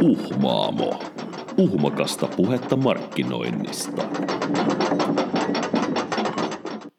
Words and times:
Uhmaamo. 0.00 1.02
Uhmakasta 1.56 2.26
puhetta 2.36 2.76
markkinoinnista. 2.76 4.02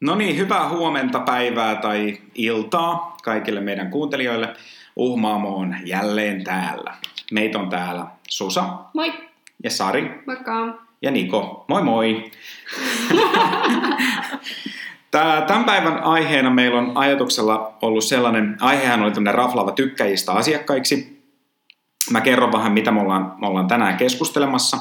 No 0.02 0.16
niin, 0.16 0.38
hyvää 0.38 0.70
huomenta, 0.70 1.20
päivää 1.20 1.76
tai 1.76 2.18
iltaa 2.36 3.18
kaikille 3.24 3.62
meidän 3.62 3.90
kuuntelijoille. 3.92 4.50
Uhmaamo 4.96 5.56
on 5.56 5.76
jälleen 5.86 6.44
täällä. 6.44 6.94
Meitä 7.32 7.60
on 7.60 7.70
täällä 7.70 8.06
Susa 8.30 8.64
Moi! 8.94 9.14
ja 9.64 9.70
Sari 9.70 10.24
Moikka! 10.28 10.78
ja 11.02 11.12
Niko. 11.12 11.66
Moi 11.68 11.82
moi! 11.84 12.32
Tää- 15.12 15.42
Tämän 15.42 15.64
päivän 15.66 16.04
aiheena 16.04 16.50
meillä 16.50 16.80
on 16.80 16.92
ajatuksella 16.96 17.74
ollut 17.82 18.04
sellainen, 18.04 18.58
aihehan 18.60 19.02
oli 19.04 19.12
tämmöinen 19.12 19.36
raflaava 19.36 19.72
tykkäjistä 19.72 20.32
asiakkaiksi. 20.32 21.21
Mä 22.10 22.22
kerron 22.22 22.52
vähän, 22.52 22.72
mitä 22.72 22.92
me 22.92 23.02
ollaan, 23.02 23.36
me 23.38 23.48
ollaan 23.48 23.68
tänään 23.68 23.98
keskustelemassa. 23.98 24.78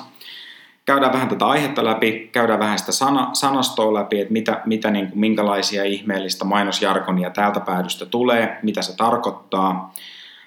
Käydään 0.84 1.12
vähän 1.12 1.28
tätä 1.28 1.46
aihetta 1.46 1.84
läpi, 1.84 2.28
käydään 2.32 2.58
vähän 2.58 2.78
sitä 2.78 2.92
sana, 2.92 3.30
sanastoa 3.32 3.94
läpi, 3.94 4.20
että 4.20 4.32
mitä, 4.32 4.62
mitä 4.66 4.90
niin 4.90 5.08
kuin, 5.08 5.20
minkälaisia 5.20 5.84
ihmeellistä 5.84 6.44
mainosjargonia 6.44 7.30
täältä 7.30 7.60
päädystä 7.60 8.06
tulee, 8.06 8.58
mitä 8.62 8.82
se 8.82 8.96
tarkoittaa. 8.96 9.94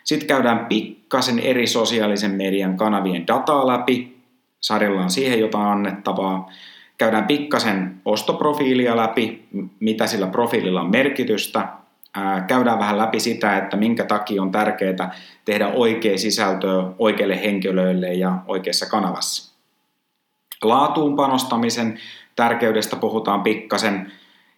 Sitten 0.04 0.28
käydään 0.28 0.66
pikkasen 0.66 1.40
eri 1.40 1.68
sosiaalisen 1.68 2.32
median 2.32 2.78
kanavien 2.78 3.28
dataa 3.28 3.68
läpi. 3.68 4.18
Sarilla 4.62 5.02
on 5.02 5.10
siihen 5.10 5.40
jotain 5.40 5.68
annettavaa. 5.68 6.50
Käydään 6.98 7.28
pikkasen 7.28 8.02
ostoprofiilia 8.06 8.98
läpi, 8.98 9.46
mitä 9.80 10.08
sillä 10.08 10.28
profiililla 10.28 10.82
on 10.82 10.92
merkitystä. 10.92 11.68
Ää, 12.16 12.42
Käydään 12.42 12.80
vähän 12.80 12.98
läpi 12.98 13.20
sitä, 13.20 13.58
että 13.58 13.78
minkä 13.78 14.06
takia 14.06 14.42
on 14.42 14.52
tärkeää 14.52 15.16
tehdä 15.46 15.68
oikea 15.68 16.18
sisältöä 16.18 16.84
oikeille 17.00 17.44
henkilöille 17.44 18.14
ja 18.14 18.38
oikeassa 18.48 18.86
kanavassa. 18.86 19.54
Laatuun 20.62 21.16
panostamisen 21.16 22.00
tärkeydestä 22.36 22.96
puhutaan 22.96 23.42
pikkasen. 23.42 24.12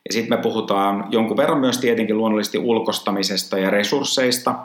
Ja 0.08 0.14
sitten 0.14 0.38
me 0.38 0.44
puhutaan 0.44 1.08
jonkun 1.10 1.38
verran 1.38 1.60
myös 1.60 1.78
tietenkin 1.78 2.18
luonnollisesti 2.18 2.58
ulkostamisesta 2.58 3.58
ja 3.58 3.70
resursseista, 3.70 4.56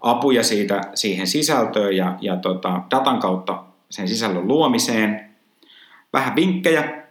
apuja 0.00 0.42
siitä, 0.42 0.80
siihen 0.94 1.26
sisältöön 1.26 1.96
ja, 1.96 2.18
ja 2.20 2.36
tota, 2.36 2.80
datan 2.90 3.18
kautta 3.18 3.64
sen 3.90 4.08
sisällön 4.08 4.48
luomiseen, 4.48 5.30
vähän 6.12 6.36
vinkkejä 6.36 7.02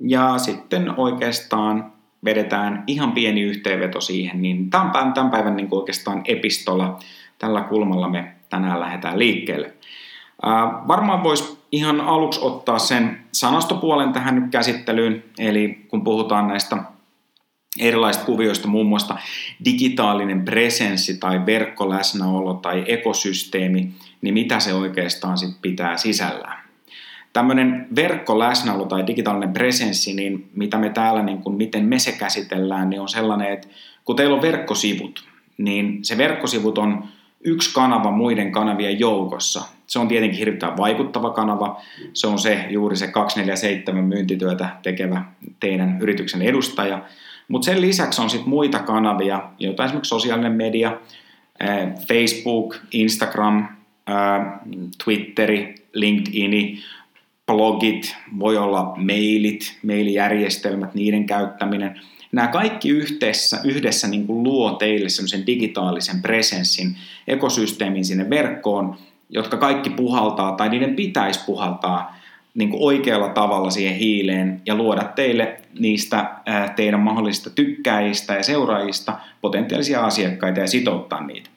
ja 0.00 0.38
sitten 0.38 0.94
oikeastaan 0.96 1.93
vedetään 2.24 2.84
ihan 2.86 3.12
pieni 3.12 3.40
yhteenveto 3.40 4.00
siihen, 4.00 4.42
niin 4.42 4.70
tämän 4.70 4.90
päivän, 4.90 5.12
tämän 5.12 5.30
päivän 5.30 5.56
niin 5.56 5.68
oikeastaan 5.70 6.22
epistola 6.28 6.98
tällä 7.38 7.60
kulmalla 7.60 8.08
me 8.08 8.34
tänään 8.50 8.80
lähdetään 8.80 9.18
liikkeelle. 9.18 9.72
Ää, 10.42 10.66
varmaan 10.88 11.22
voisi 11.22 11.58
ihan 11.72 12.00
aluksi 12.00 12.40
ottaa 12.42 12.78
sen 12.78 13.20
sanastopuolen 13.32 14.12
tähän 14.12 14.34
nyt 14.34 14.50
käsittelyyn, 14.50 15.24
eli 15.38 15.84
kun 15.88 16.04
puhutaan 16.04 16.48
näistä 16.48 16.76
erilaisista 17.80 18.26
kuvioista, 18.26 18.68
muun 18.68 18.86
muassa 18.86 19.16
digitaalinen 19.64 20.44
presenssi 20.44 21.18
tai 21.18 21.46
verkkoläsnäolo 21.46 22.54
tai 22.54 22.84
ekosysteemi, 22.86 23.90
niin 24.22 24.34
mitä 24.34 24.60
se 24.60 24.74
oikeastaan 24.74 25.38
sit 25.38 25.56
pitää 25.62 25.96
sisällään. 25.96 26.63
Tämmöinen 27.34 27.86
verkkoläsnäolo 27.96 28.84
tai 28.84 29.06
digitaalinen 29.06 29.52
presenssi, 29.52 30.14
niin 30.14 30.50
mitä 30.54 30.78
me 30.78 30.90
täällä, 30.90 31.22
niin 31.22 31.38
kun, 31.38 31.56
miten 31.56 31.84
me 31.84 31.98
se 31.98 32.12
käsitellään, 32.12 32.90
niin 32.90 33.00
on 33.00 33.08
sellainen, 33.08 33.52
että 33.52 33.68
kun 34.04 34.16
teillä 34.16 34.36
on 34.36 34.42
verkkosivut, 34.42 35.24
niin 35.58 35.98
se 36.04 36.18
verkkosivut 36.18 36.78
on 36.78 37.04
yksi 37.44 37.74
kanava 37.74 38.10
muiden 38.10 38.52
kanavien 38.52 39.00
joukossa. 39.00 39.62
Se 39.86 39.98
on 39.98 40.08
tietenkin 40.08 40.38
hirvittävän 40.38 40.76
vaikuttava 40.76 41.30
kanava. 41.30 41.80
Se 42.12 42.26
on 42.26 42.38
se 42.38 42.66
juuri 42.70 42.96
se 42.96 43.06
247 43.06 44.04
myyntityötä 44.04 44.68
tekevä 44.82 45.24
teidän 45.60 45.98
yrityksen 46.00 46.42
edustaja. 46.42 47.02
Mutta 47.48 47.64
sen 47.64 47.80
lisäksi 47.80 48.22
on 48.22 48.30
sitten 48.30 48.48
muita 48.48 48.78
kanavia, 48.78 49.42
joita 49.58 49.84
esimerkiksi 49.84 50.08
sosiaalinen 50.08 50.52
media, 50.52 50.98
ää, 51.60 51.94
Facebook, 52.08 52.76
Instagram, 52.92 53.68
ää, 54.06 54.60
Twitteri, 55.04 55.74
LinkedIn, 55.92 56.78
blogit, 57.46 58.16
voi 58.38 58.56
olla 58.56 58.94
mailit, 58.96 59.78
mailijärjestelmät, 59.86 60.94
niiden 60.94 61.26
käyttäminen. 61.26 62.00
Nämä 62.32 62.48
kaikki 62.48 62.88
yhdessä, 62.88 63.60
yhdessä 63.64 64.08
niin 64.08 64.26
kuin 64.26 64.42
luo 64.42 64.72
teille 64.72 65.08
semmoisen 65.08 65.46
digitaalisen 65.46 66.22
presenssin, 66.22 66.96
ekosysteemin 67.28 68.04
sinne 68.04 68.30
verkkoon, 68.30 68.96
jotka 69.30 69.56
kaikki 69.56 69.90
puhaltaa 69.90 70.52
tai 70.52 70.68
niiden 70.68 70.96
pitäisi 70.96 71.40
puhaltaa 71.46 72.16
niin 72.54 72.70
kuin 72.70 72.82
oikealla 72.82 73.28
tavalla 73.28 73.70
siihen 73.70 73.94
hiileen 73.94 74.62
ja 74.66 74.74
luoda 74.74 75.04
teille 75.04 75.60
niistä 75.78 76.30
teidän 76.76 77.00
mahdollisista 77.00 77.50
tykkäjistä 77.50 78.34
ja 78.34 78.42
seuraajista 78.42 79.18
potentiaalisia 79.40 80.04
asiakkaita 80.04 80.60
ja 80.60 80.66
sitouttaa 80.66 81.26
niitä. 81.26 81.50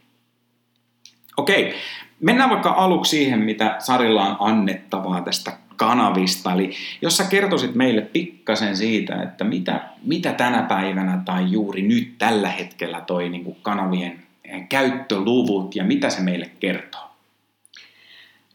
Okei, 1.37 1.73
mennään 2.19 2.49
vaikka 2.49 2.69
aluksi 2.69 3.09
siihen, 3.09 3.39
mitä 3.39 3.75
Sarilla 3.79 4.25
on 4.25 4.35
annettavaa 4.39 5.21
tästä 5.21 5.51
kanavista. 5.77 6.53
Eli 6.53 6.71
jos 7.01 7.17
sä 7.17 7.23
kertoisit 7.23 7.75
meille 7.75 8.01
pikkasen 8.01 8.77
siitä, 8.77 9.21
että 9.21 9.43
mitä, 9.43 9.81
mitä 10.03 10.33
tänä 10.33 10.61
päivänä 10.61 11.21
tai 11.25 11.51
juuri 11.51 11.81
nyt 11.81 12.17
tällä 12.17 12.49
hetkellä 12.49 13.01
toi 13.01 13.29
niin 13.29 13.43
kuin 13.43 13.57
kanavien 13.61 14.23
eh, 14.45 14.67
käyttöluvut 14.69 15.75
ja 15.75 15.83
mitä 15.83 16.09
se 16.09 16.21
meille 16.21 16.51
kertoo? 16.59 17.07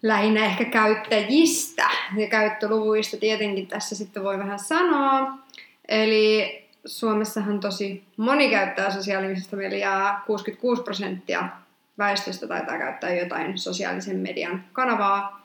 Lähinnä 0.03 0.45
ehkä 0.45 0.65
käyttäjistä 0.65 1.89
ja 2.17 2.29
käyttöluvuista 2.29 3.17
tietenkin 3.17 3.67
tässä 3.67 3.97
sitten 3.97 4.25
voi 4.25 4.39
vähän 4.39 4.59
sanoa. 4.59 5.39
Eli 5.89 6.63
Suomessahan 6.85 7.61
tosi 7.61 8.05
moni 8.17 8.51
käyttää 8.51 8.91
sosiaalista 8.91 9.57
mediaa, 9.57 10.23
66 10.27 10.83
prosenttia 10.83 11.49
väestöstä 11.99 12.47
taitaa 12.47 12.79
käyttää 12.79 13.15
jotain 13.15 13.59
sosiaalisen 13.59 14.19
median 14.19 14.65
kanavaa. 14.73 15.42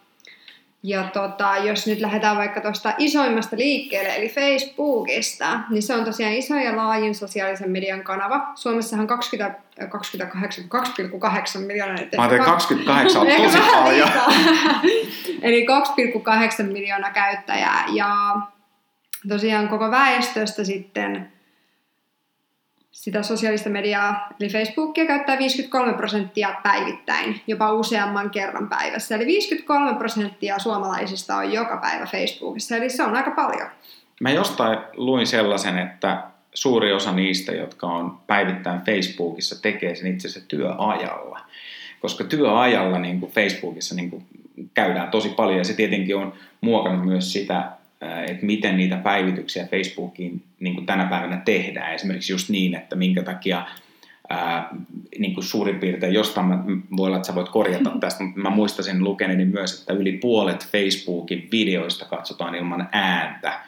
Ja 0.84 1.04
tota, 1.04 1.58
jos 1.58 1.88
nyt 1.88 2.00
lähdetään 2.00 2.38
vaikka 2.38 2.62
tuosta 2.62 2.94
isoimmasta 2.98 3.58
liikkeelle, 3.58 4.16
eli 4.16 4.30
Facebookista, 4.30 5.60
niin 5.70 5.84
se 5.84 5.96
on 5.96 6.06
tosiaan 6.06 6.34
iso 6.34 6.56
ja 6.56 6.76
laajin 6.76 7.16
sosiaalisen 7.16 7.72
median 7.72 8.04
kanava. 8.04 8.52
Suomessahan 8.56 9.08
20, 9.08 9.62
28, 9.90 10.64
2,8 10.64 11.66
miljoonaa. 11.66 11.96
Mä 11.96 12.02
ajattelin, 12.02 12.32
ehkä 12.34 12.46
28 12.46 13.22
on 13.22 13.28
tosi 13.44 13.58
paljon. 13.72 14.10
Eli 15.42 15.66
2,8 16.62 16.64
miljoonaa 16.72 17.12
käyttäjää 17.12 17.86
ja 17.94 18.36
tosiaan 19.30 19.68
koko 19.68 19.92
väestöstä 19.92 20.64
sitten 20.64 21.37
sitä 22.98 23.24
sosiaalista 23.24 23.70
mediaa, 23.70 24.28
eli 24.40 24.50
Facebookia 24.50 25.06
käyttää 25.06 25.40
53 25.40 25.94
prosenttia 25.94 26.56
päivittäin, 26.64 27.42
jopa 27.48 27.74
useamman 27.74 28.30
kerran 28.30 28.70
päivässä. 28.70 29.16
Eli 29.16 29.26
53 29.26 29.98
prosenttia 29.98 30.60
suomalaisista 30.60 31.36
on 31.36 31.54
joka 31.54 31.78
päivä 31.78 32.06
Facebookissa, 32.06 32.76
eli 32.76 32.90
se 32.90 33.04
on 33.04 33.16
aika 33.16 33.32
paljon. 33.32 33.70
Mä 34.22 34.30
jostain 34.30 34.80
luin 34.96 35.28
sellaisen, 35.28 35.78
että 35.78 36.24
suuri 36.54 36.94
osa 36.94 37.12
niistä, 37.12 37.52
jotka 37.52 37.88
on 37.88 38.18
päivittäin 38.28 38.82
Facebookissa, 38.82 39.62
tekee 39.62 39.96
sen 39.96 40.14
itse 40.14 40.28
asiassa 40.28 40.48
työajalla. 40.48 41.40
Koska 42.00 42.24
työajalla 42.24 43.00
niin 43.00 43.20
kuin 43.20 43.32
Facebookissa 43.32 43.96
niin 43.96 44.10
kuin 44.10 44.26
käydään 44.74 45.12
tosi 45.12 45.30
paljon 45.30 45.58
ja 45.58 45.64
se 45.64 45.74
tietenkin 45.74 46.16
on 46.16 46.34
muokannut 46.62 47.06
myös 47.06 47.34
sitä, 47.34 47.72
että 48.02 48.46
miten 48.46 48.78
niitä 48.78 48.98
päivityksiä 48.98 49.68
Facebookiin 49.68 50.44
niin 50.60 50.76
kuin 50.76 50.86
tänä 50.86 51.06
päivänä 51.06 51.42
tehdään. 51.46 51.94
Esimerkiksi 51.94 52.34
just 52.34 52.50
niin, 52.50 52.76
että 52.76 52.96
minkä 52.96 53.24
takia 53.24 53.66
ää, 54.30 54.70
niin 55.20 55.34
kuin 55.34 55.44
suurin 55.44 55.80
piirtein, 55.80 56.14
jostain 56.14 56.48
mä, 56.48 56.64
voi 56.98 57.08
olla, 57.08 57.18
että 57.18 57.28
sä 57.28 57.36
voit 57.36 57.50
korjata 57.50 57.92
tästä, 58.00 58.24
mutta 58.24 58.40
mä 58.40 58.50
muistasin 58.50 59.04
lukeneeni 59.04 59.46
myös, 59.46 59.80
että 59.80 59.94
yli 59.94 60.12
puolet 60.12 60.68
Facebookin 60.72 61.48
videoista 61.52 62.06
katsotaan 62.06 62.56
ilman 62.56 62.90
ääntä 62.92 63.60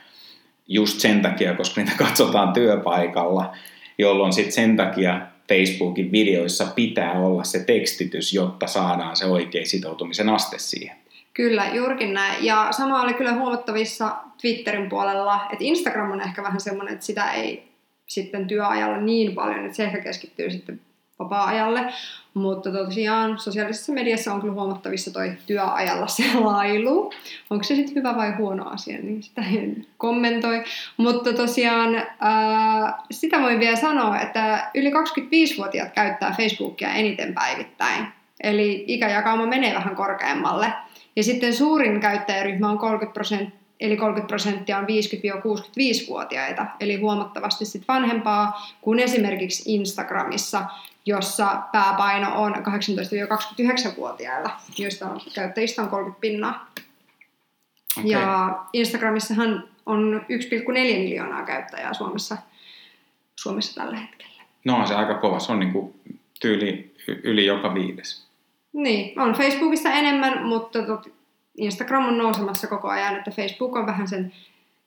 just 0.67 0.99
sen 0.99 1.21
takia, 1.21 1.53
koska 1.53 1.81
niitä 1.81 1.97
katsotaan 1.97 2.53
työpaikalla, 2.53 3.55
jolloin 3.97 4.33
sitten 4.33 4.53
sen 4.53 4.77
takia 4.77 5.21
Facebookin 5.47 6.11
videoissa 6.11 6.65
pitää 6.75 7.11
olla 7.11 7.43
se 7.43 7.59
tekstitys, 7.59 8.33
jotta 8.33 8.67
saadaan 8.67 9.15
se 9.15 9.25
oikea 9.25 9.65
sitoutumisen 9.65 10.29
aste 10.29 10.59
siihen. 10.59 10.95
Kyllä, 11.39 11.65
juurikin 11.73 12.13
näin. 12.13 12.45
Ja 12.45 12.67
sama 12.71 13.01
oli 13.01 13.13
kyllä 13.13 13.33
huomattavissa 13.33 14.15
Twitterin 14.41 14.89
puolella, 14.89 15.41
että 15.51 15.63
Instagram 15.63 16.11
on 16.11 16.21
ehkä 16.21 16.43
vähän 16.43 16.59
semmoinen, 16.59 16.93
että 16.93 17.05
sitä 17.05 17.31
ei 17.31 17.71
sitten 18.07 18.47
työajalla 18.47 18.97
niin 18.97 19.35
paljon, 19.35 19.65
että 19.65 19.77
se 19.77 19.83
ehkä 19.83 20.01
keskittyy 20.01 20.51
sitten 20.51 20.81
vapaa-ajalle. 21.19 21.93
Mutta 22.33 22.71
tosiaan 22.71 23.39
sosiaalisessa 23.39 23.93
mediassa 23.93 24.33
on 24.33 24.41
kyllä 24.41 24.53
huomattavissa 24.53 25.13
toi 25.13 25.31
työajalla 25.47 26.07
selailu. 26.07 27.13
Onko 27.49 27.63
se 27.63 27.75
sitten 27.75 27.95
hyvä 27.95 28.15
vai 28.15 28.31
huono 28.31 28.69
asia, 28.69 28.97
niin 28.97 29.23
sitä 29.23 29.41
en 29.41 29.85
kommentoi. 29.97 30.63
Mutta 30.97 31.33
tosiaan 31.33 32.03
sitä 33.11 33.41
voin 33.41 33.59
vielä 33.59 33.75
sanoa, 33.75 34.19
että 34.19 34.69
yli 34.75 34.91
25-vuotiaat 34.91 35.91
käyttää 35.93 36.35
Facebookia 36.37 36.93
eniten 36.93 37.33
päivittäin. 37.33 38.07
Eli 38.43 38.83
ikäjakauma 38.87 39.45
menee 39.45 39.75
vähän 39.75 39.95
korkeammalle. 39.95 40.73
Ja 41.15 41.23
sitten 41.23 41.53
suurin 41.53 41.99
käyttäjäryhmä 41.99 42.69
on 42.69 42.77
30 42.77 43.13
prosenttia, 43.13 43.59
eli 43.79 43.97
30 43.97 44.27
prosenttia 44.27 44.77
on 44.77 44.83
50-65-vuotiaita, 44.85 46.65
eli 46.79 46.95
huomattavasti 46.95 47.65
sit 47.65 47.83
vanhempaa 47.87 48.67
kuin 48.81 48.99
esimerkiksi 48.99 49.75
Instagramissa, 49.75 50.65
jossa 51.05 51.61
pääpaino 51.71 52.41
on 52.41 52.55
18-29-vuotiailla, 52.55 54.51
joista 54.77 55.09
on, 55.09 55.21
käyttäjistä 55.35 55.81
on 55.81 55.89
30 55.89 56.21
pinnaa. 56.21 56.71
Okei. 57.97 58.11
Ja 58.11 58.59
Instagramissahan 58.73 59.63
on 59.85 60.25
1,4 60.29 60.73
miljoonaa 60.73 61.45
käyttäjää 61.45 61.93
Suomessa, 61.93 62.37
Suomessa 63.35 63.81
tällä 63.81 63.97
hetkellä. 63.97 64.43
No 64.65 64.75
on 64.75 64.87
se 64.87 64.95
aika 64.95 65.13
kova. 65.13 65.39
Se 65.39 65.51
on 65.51 65.59
niin 65.59 65.73
kuin 65.73 66.01
tyyli 66.41 66.95
yli 67.23 67.45
joka 67.45 67.73
viides. 67.73 68.28
Niin, 68.73 69.19
on 69.19 69.33
Facebookissa 69.33 69.89
enemmän, 69.89 70.47
mutta 70.47 70.83
tot, 70.83 71.07
Instagram 71.57 72.07
on 72.07 72.17
nousemassa 72.17 72.67
koko 72.67 72.87
ajan, 72.87 73.15
että 73.15 73.31
Facebook 73.31 73.75
on 73.75 73.85
vähän 73.85 74.07
sen 74.07 74.33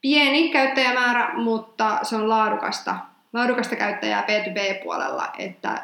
pieni 0.00 0.48
käyttäjämäärä, 0.48 1.34
mutta 1.34 1.98
se 2.02 2.16
on 2.16 2.28
laadukasta, 2.28 2.96
laadukasta 3.32 3.76
käyttäjää 3.76 4.26
B2B-puolella, 4.26 5.32
että 5.38 5.82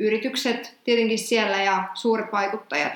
yritykset 0.00 0.78
tietenkin 0.84 1.18
siellä 1.18 1.62
ja 1.62 1.84
suuret 1.94 2.32
vaikuttajat. 2.32 2.92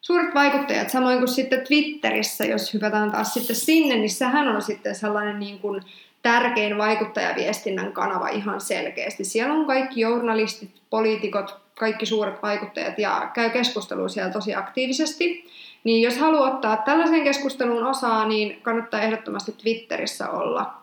Suuret 0.00 0.34
vaikuttajat, 0.34 0.90
samoin 0.90 1.18
kuin 1.18 1.28
sitten 1.28 1.66
Twitterissä, 1.66 2.44
jos 2.44 2.74
hypätään 2.74 3.12
taas 3.12 3.34
sitten 3.34 3.56
sinne, 3.56 3.96
niin 3.96 4.10
sehän 4.10 4.48
on 4.48 4.62
sitten 4.62 4.94
sellainen 4.94 5.38
niin 5.38 5.58
kuin 5.58 5.82
tärkein 6.22 6.78
vaikuttajaviestinnän 6.78 7.92
kanava 7.92 8.28
ihan 8.28 8.60
selkeästi. 8.60 9.24
Siellä 9.24 9.54
on 9.54 9.66
kaikki 9.66 10.00
journalistit, 10.00 10.70
poliitikot, 10.90 11.56
kaikki 11.78 12.06
suuret 12.06 12.42
vaikuttajat 12.42 12.98
ja 12.98 13.30
käy 13.34 13.50
keskustelua 13.50 14.08
siellä 14.08 14.32
tosi 14.32 14.54
aktiivisesti. 14.54 15.50
Niin 15.84 16.02
jos 16.02 16.18
haluaa 16.18 16.50
ottaa 16.50 16.76
tällaisen 16.76 17.24
keskusteluun 17.24 17.86
osaa, 17.86 18.28
niin 18.28 18.62
kannattaa 18.62 19.00
ehdottomasti 19.00 19.52
Twitterissä 19.52 20.30
olla. 20.30 20.74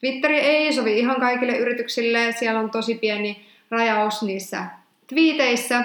Twitteri 0.00 0.38
ei 0.38 0.72
sovi 0.72 0.98
ihan 0.98 1.20
kaikille 1.20 1.56
yrityksille, 1.56 2.34
siellä 2.38 2.60
on 2.60 2.70
tosi 2.70 2.94
pieni 2.94 3.46
rajaus 3.70 4.22
niissä 4.22 4.66
twiiteissä, 5.06 5.84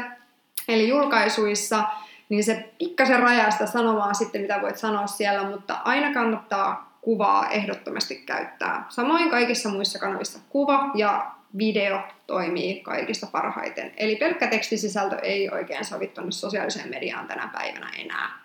eli 0.67 0.87
julkaisuissa, 0.87 1.83
niin 2.31 2.43
se 2.43 2.69
pikkasen 2.77 3.19
rajaa 3.19 3.51
sitä 3.51 3.65
sanomaa 3.65 4.13
sitten, 4.13 4.41
mitä 4.41 4.61
voit 4.61 4.77
sanoa 4.77 5.07
siellä, 5.07 5.49
mutta 5.49 5.73
aina 5.73 6.13
kannattaa 6.13 6.97
kuvaa 7.01 7.49
ehdottomasti 7.49 8.15
käyttää. 8.15 8.85
Samoin 8.89 9.29
kaikissa 9.29 9.69
muissa 9.69 9.99
kanavissa 9.99 10.39
kuva 10.49 10.91
ja 10.95 11.31
video 11.57 11.99
toimii 12.27 12.79
kaikista 12.79 13.27
parhaiten. 13.31 13.91
Eli 13.97 14.15
pelkkä 14.15 14.47
tekstisisältö 14.47 15.15
ei 15.15 15.49
oikein 15.49 15.85
sovi 15.85 16.07
tuonne 16.07 16.31
sosiaaliseen 16.31 16.89
mediaan 16.89 17.27
tänä 17.27 17.49
päivänä 17.53 17.89
enää. 17.97 18.41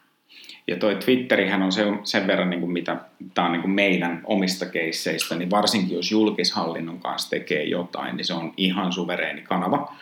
Ja 0.67 0.77
toi 0.77 0.97
Twitterihän 0.97 1.63
on 1.63 1.73
sen, 2.05 2.27
verran, 2.27 2.51
niin 2.51 2.61
kuin 2.61 2.73
mitä 2.73 2.97
tämä 3.35 3.47
on 3.47 3.53
niin 3.53 3.63
kuin 3.63 3.71
meidän 3.71 4.21
omista 4.25 4.67
keisseistä, 4.67 5.35
niin 5.35 5.51
varsinkin 5.51 5.97
jos 5.97 6.11
julkishallinnon 6.11 7.01
kanssa 7.01 7.31
tekee 7.31 7.65
jotain, 7.65 8.17
niin 8.17 8.25
se 8.25 8.35
on 8.35 8.53
ihan 8.57 8.93
suvereeni 8.93 9.43
kanava. 9.43 9.93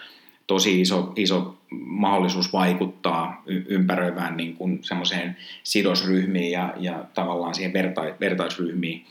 Tosi 0.46 0.80
iso, 0.80 1.12
iso 1.16 1.56
mahdollisuus 1.70 2.52
vaikuttaa 2.52 3.42
ympäröivään 3.46 4.36
niin 4.36 4.56
kuin 4.56 4.78
semmoiseen 4.82 5.36
sidosryhmiin 5.62 6.52
ja, 6.52 6.74
ja 6.80 7.04
tavallaan 7.14 7.54
siihen 7.54 7.72
verta, 7.72 8.02
vertaisryhmiin. 8.20 9.04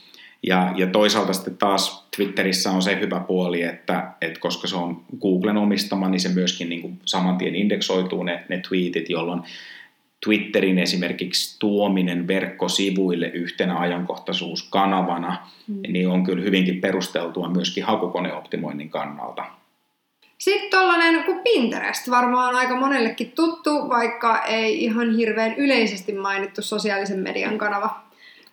Ja, 0.44 0.74
ja 0.76 0.88
toisaalta 0.88 1.34
sitten 1.34 1.58
taas 1.58 2.08
Twitterissä 2.16 2.72
on 2.72 2.82
se 2.82 3.00
hyvä 3.00 3.20
puoli, 3.20 3.62
että, 3.62 4.12
että 4.22 4.40
koska 4.40 4.68
se 4.68 4.76
on 4.76 5.02
Googlen 5.22 5.58
omistama, 5.58 6.10
niin 6.10 6.20
se 6.20 6.30
myöskin 6.30 6.70
niin 6.70 6.82
kuin 6.82 7.00
saman 7.06 7.38
tien 7.38 7.56
indeksoituu 7.56 8.24
ne, 8.24 8.44
ne 8.50 8.62
tweetit, 8.68 9.10
jolloin 9.10 9.42
Twitterin 10.26 10.80
esimerkiksi 10.80 11.60
tuominen 11.60 12.28
verkkosivuille 12.28 13.28
yhtenä 13.28 13.78
ajankohtaisuuskanavana, 13.78 15.48
mm. 15.68 15.82
niin 15.88 16.08
on 16.08 16.24
kyllä 16.24 16.44
hyvinkin 16.44 16.82
perusteltua 16.82 17.50
myöskin 17.50 17.84
hakukoneoptimoinnin 17.84 18.90
kannalta. 18.90 19.63
Sitten 20.44 20.70
tollanen 20.70 21.24
kuin 21.24 21.40
Pinterest, 21.40 22.10
varmaan 22.10 22.56
aika 22.56 22.76
monellekin 22.76 23.32
tuttu, 23.32 23.90
vaikka 23.90 24.44
ei 24.46 24.84
ihan 24.84 25.16
hirveän 25.16 25.56
yleisesti 25.56 26.14
mainittu 26.14 26.62
sosiaalisen 26.62 27.20
median 27.20 27.58
kanava. 27.58 28.00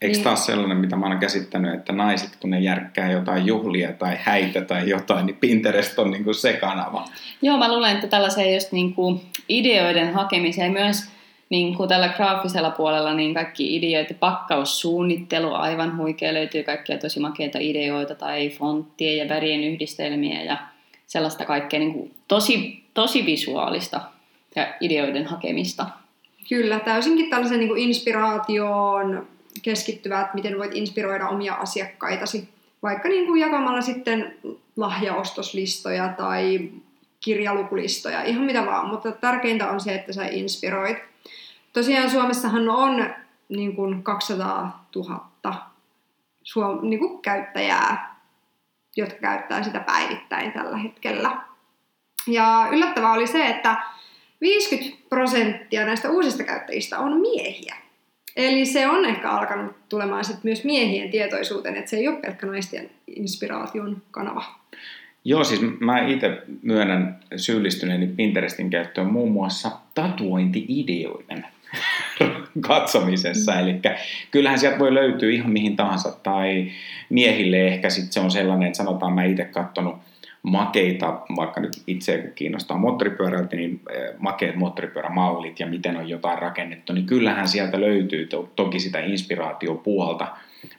Eikö 0.00 0.14
Niin. 0.14 0.24
taas 0.24 0.46
sellainen, 0.46 0.76
mitä 0.76 0.96
mä 0.96 1.06
oon 1.06 1.18
käsittänyt, 1.18 1.74
että 1.74 1.92
naiset, 1.92 2.36
kun 2.40 2.50
ne 2.50 2.60
järkkää 2.60 3.10
jotain 3.12 3.46
juhlia 3.46 3.92
tai 3.92 4.16
häitä 4.20 4.60
tai 4.60 4.88
jotain, 4.88 5.26
niin 5.26 5.36
Pinterest 5.36 5.98
on 5.98 6.10
niin 6.10 6.24
kuin 6.24 6.34
se 6.34 6.52
kanava. 6.52 7.04
Joo, 7.42 7.58
mä 7.58 7.72
luulen, 7.72 7.94
että 7.94 8.06
tällaiseen 8.06 8.54
just 8.54 8.72
niin 8.72 8.94
kuin 8.94 9.20
ideoiden 9.48 10.14
hakemiseen 10.14 10.72
myös 10.72 11.10
niin 11.48 11.74
kuin 11.76 11.88
tällä 11.88 12.08
graafisella 12.08 12.70
puolella 12.70 13.14
niin 13.14 13.34
kaikki 13.34 13.76
ideoita, 13.76 14.14
pakkaussuunnittelu 14.14 15.54
aivan 15.54 15.96
huikea, 15.96 16.34
löytyy 16.34 16.62
kaikkia 16.62 16.98
tosi 16.98 17.20
makeita 17.20 17.58
ideoita 17.60 18.14
tai 18.14 18.48
fonttien 18.48 19.16
ja 19.16 19.28
värien 19.28 19.64
yhdistelmiä 19.64 20.42
ja 20.42 20.56
sellaista 21.10 21.44
kaikkea 21.44 21.78
niin 21.78 21.92
kuin 21.92 22.14
tosi, 22.28 22.84
tosi 22.94 23.26
visuaalista 23.26 24.00
ja 24.56 24.74
ideoiden 24.80 25.26
hakemista. 25.26 25.86
Kyllä, 26.48 26.80
täysinkin 26.80 27.30
tällaisen 27.30 27.58
niin 27.58 27.68
kuin 27.68 27.82
inspiraatioon 27.82 29.26
keskittyvät, 29.62 30.34
miten 30.34 30.58
voit 30.58 30.74
inspiroida 30.74 31.28
omia 31.28 31.54
asiakkaitasi, 31.54 32.48
vaikka 32.82 33.08
niin 33.08 33.26
kuin 33.26 33.40
jakamalla 33.40 33.80
sitten 33.80 34.34
lahjaostoslistoja 34.76 36.08
tai 36.08 36.70
kirjalukulistoja, 37.20 38.22
ihan 38.22 38.42
mitä 38.42 38.66
vaan, 38.66 38.88
mutta 38.88 39.12
tärkeintä 39.12 39.70
on 39.70 39.80
se, 39.80 39.94
että 39.94 40.12
sä 40.12 40.26
inspiroit. 40.26 40.98
Tosiaan 41.72 42.10
Suomessahan 42.10 42.68
on 42.68 43.14
niin 43.48 43.76
kuin 43.76 44.02
200 44.02 44.84
000 44.96 45.54
suom- 46.42 46.78
niin 46.82 46.98
kuin 47.00 47.22
käyttäjää, 47.22 48.09
jotka 48.96 49.18
käyttää 49.20 49.62
sitä 49.62 49.80
päivittäin 49.80 50.52
tällä 50.52 50.76
hetkellä. 50.76 51.36
Ja 52.26 52.68
yllättävää 52.72 53.12
oli 53.12 53.26
se, 53.26 53.46
että 53.46 53.76
50 54.40 54.98
prosenttia 55.08 55.86
näistä 55.86 56.10
uusista 56.10 56.44
käyttäjistä 56.44 56.98
on 56.98 57.20
miehiä. 57.20 57.76
Eli 58.36 58.66
se 58.66 58.88
on 58.88 59.04
ehkä 59.04 59.30
alkanut 59.30 59.76
tulemaan 59.88 60.24
sit 60.24 60.44
myös 60.44 60.64
miehien 60.64 61.10
tietoisuuteen, 61.10 61.76
että 61.76 61.90
se 61.90 61.96
ei 61.96 62.08
ole 62.08 62.16
pelkkä 62.16 62.46
naisten 62.46 62.90
inspiraation 63.06 64.02
kanava. 64.10 64.44
Joo, 65.24 65.44
siis 65.44 65.60
mä 65.80 66.06
itse 66.06 66.42
myönnän 66.62 67.20
syyllistyneeni 67.36 68.06
Pinterestin 68.06 68.70
käyttöön 68.70 69.06
muun 69.06 69.32
muassa 69.32 69.70
tatuointi-ideoiden 69.94 71.46
katsomisessa. 72.68 73.60
Eli 73.60 73.80
kyllähän 74.30 74.58
sieltä 74.58 74.78
voi 74.78 74.94
löytyä 74.94 75.30
ihan 75.30 75.50
mihin 75.50 75.76
tahansa. 75.76 76.16
Tai 76.22 76.70
miehille 77.08 77.66
ehkä 77.66 77.90
sitten 77.90 78.12
se 78.12 78.20
on 78.20 78.30
sellainen, 78.30 78.66
että 78.66 78.76
sanotaan 78.76 79.12
mä 79.12 79.24
itse 79.24 79.44
katsonut 79.44 79.94
makeita, 80.42 81.20
vaikka 81.36 81.60
nyt 81.60 81.82
itse 81.86 82.32
kiinnostaa 82.34 82.78
moottoripyörältä, 82.78 83.56
niin 83.56 83.80
eh, 83.90 84.14
makeat 84.18 84.56
moottoripyörämallit 84.56 85.60
ja 85.60 85.66
miten 85.66 85.96
on 85.96 86.08
jotain 86.08 86.38
rakennettu, 86.38 86.92
niin 86.92 87.06
kyllähän 87.06 87.48
sieltä 87.48 87.80
löytyy 87.80 88.26
to- 88.26 88.50
toki 88.56 88.80
sitä 88.80 89.00
inspiraatiopuolta. 89.00 90.26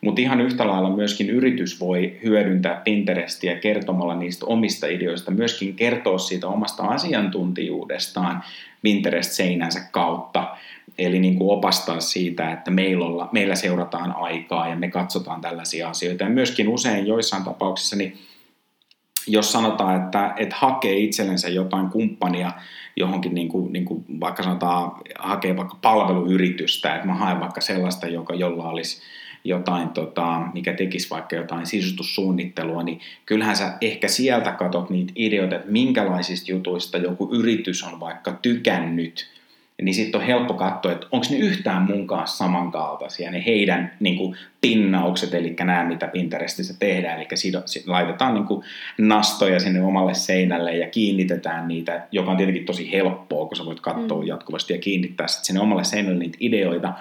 Mutta 0.01 0.21
ihan 0.21 0.41
yhtä 0.41 0.67
lailla 0.67 0.95
myöskin 0.95 1.29
yritys 1.29 1.79
voi 1.79 2.19
hyödyntää 2.23 2.81
Pinterestiä 2.83 3.55
kertomalla 3.55 4.15
niistä 4.15 4.45
omista 4.45 4.87
ideoista, 4.87 5.31
myöskin 5.31 5.75
kertoa 5.75 6.17
siitä 6.17 6.47
omasta 6.47 6.83
asiantuntijuudestaan 6.83 8.43
Pinterest-seinänsä 8.81 9.79
kautta. 9.91 10.57
Eli 10.97 11.19
niin 11.19 11.37
kuin 11.37 11.57
opastaa 11.57 11.99
siitä, 11.99 12.51
että 12.51 12.71
meillä, 12.71 13.05
olla, 13.05 13.29
meillä 13.31 13.55
seurataan 13.55 14.15
aikaa 14.15 14.67
ja 14.67 14.75
me 14.75 14.87
katsotaan 14.91 15.41
tällaisia 15.41 15.89
asioita. 15.89 16.23
Ja 16.23 16.29
myöskin 16.29 16.67
usein 16.67 17.07
joissain 17.07 17.43
tapauksissa, 17.43 17.95
niin 17.95 18.17
jos 19.27 19.51
sanotaan, 19.51 20.03
että, 20.05 20.33
että 20.37 20.55
hakee 20.59 20.97
itsellensä 20.97 21.49
jotain 21.49 21.89
kumppania 21.89 22.51
johonkin, 22.95 23.33
niin 23.33 23.49
kuin, 23.49 23.73
niin 23.73 23.85
kuin 23.85 24.05
vaikka 24.19 24.43
sanotaan, 24.43 24.91
hakee 25.19 25.57
vaikka 25.57 25.77
palveluyritystä, 25.81 26.95
että 26.95 27.07
mä 27.07 27.13
haen 27.13 27.39
vaikka 27.39 27.61
sellaista, 27.61 28.07
joka, 28.07 28.35
jolla 28.35 28.69
olisi 28.69 29.01
jotain, 29.43 29.89
tota, 29.89 30.41
mikä 30.53 30.73
tekisi 30.73 31.09
vaikka 31.09 31.35
jotain 31.35 31.65
sisustussuunnittelua, 31.65 32.83
niin 32.83 32.99
kyllähän 33.25 33.55
sä 33.55 33.77
ehkä 33.81 34.07
sieltä 34.07 34.51
katot 34.51 34.89
niitä 34.89 35.13
ideoita, 35.15 35.55
että 35.55 35.71
minkälaisista 35.71 36.51
jutuista 36.51 36.97
joku 36.97 37.29
yritys 37.33 37.83
on 37.83 37.99
vaikka 37.99 38.31
tykännyt, 38.41 39.40
niin 39.81 39.95
sitten 39.95 40.21
on 40.21 40.27
helppo 40.27 40.53
katsoa, 40.53 40.91
että 40.91 41.07
onko 41.11 41.25
ne 41.29 41.37
yhtään 41.37 41.81
mun 41.81 42.07
kanssa 42.07 42.37
samankaltaisia, 42.37 43.31
ne 43.31 43.43
heidän 43.45 43.91
niin 43.99 44.17
kuin, 44.17 44.35
pinnaukset, 44.61 45.33
eli 45.33 45.55
nämä, 45.59 45.85
mitä 45.85 46.07
Pinterestissä 46.07 46.73
tehdään, 46.79 47.17
eli 47.17 47.27
sido, 47.33 47.63
laitetaan 47.87 48.33
niin 48.33 48.45
kuin, 48.45 48.63
nastoja 48.97 49.59
sinne 49.59 49.81
omalle 49.81 50.13
seinälle 50.13 50.77
ja 50.77 50.89
kiinnitetään 50.89 51.67
niitä, 51.67 52.07
joka 52.11 52.31
on 52.31 52.37
tietenkin 52.37 52.65
tosi 52.65 52.91
helppoa, 52.91 53.45
kun 53.47 53.57
sä 53.57 53.65
voit 53.65 53.79
katsoa 53.79 54.21
mm. 54.21 54.27
jatkuvasti 54.27 54.73
ja 54.73 54.79
kiinnittää 54.79 55.27
sinne 55.27 55.59
omalle 55.59 55.83
seinälle 55.83 56.19
niitä 56.19 56.37
ideoita, 56.39 56.93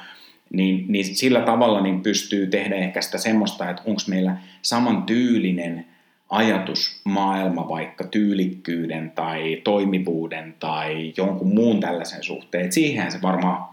niin, 0.52 0.84
niin 0.88 1.04
sillä 1.04 1.40
tavalla 1.40 1.80
niin 1.80 2.02
pystyy 2.02 2.46
tehdä 2.46 2.76
ehkä 2.76 3.02
sitä 3.02 3.18
semmoista, 3.18 3.70
että 3.70 3.82
onko 3.86 4.00
meillä 4.08 4.36
saman 4.62 5.02
tyylinen 5.02 5.86
ajatusmaailma 6.30 7.68
vaikka 7.68 8.04
tyylikkyyden 8.04 9.10
tai 9.10 9.60
toimivuuden 9.64 10.54
tai 10.58 11.12
jonkun 11.16 11.54
muun 11.54 11.80
tällaisen 11.80 12.22
suhteen. 12.22 12.64
Et 12.64 12.72
siihen 12.72 13.12
se 13.12 13.22
varmaan 13.22 13.64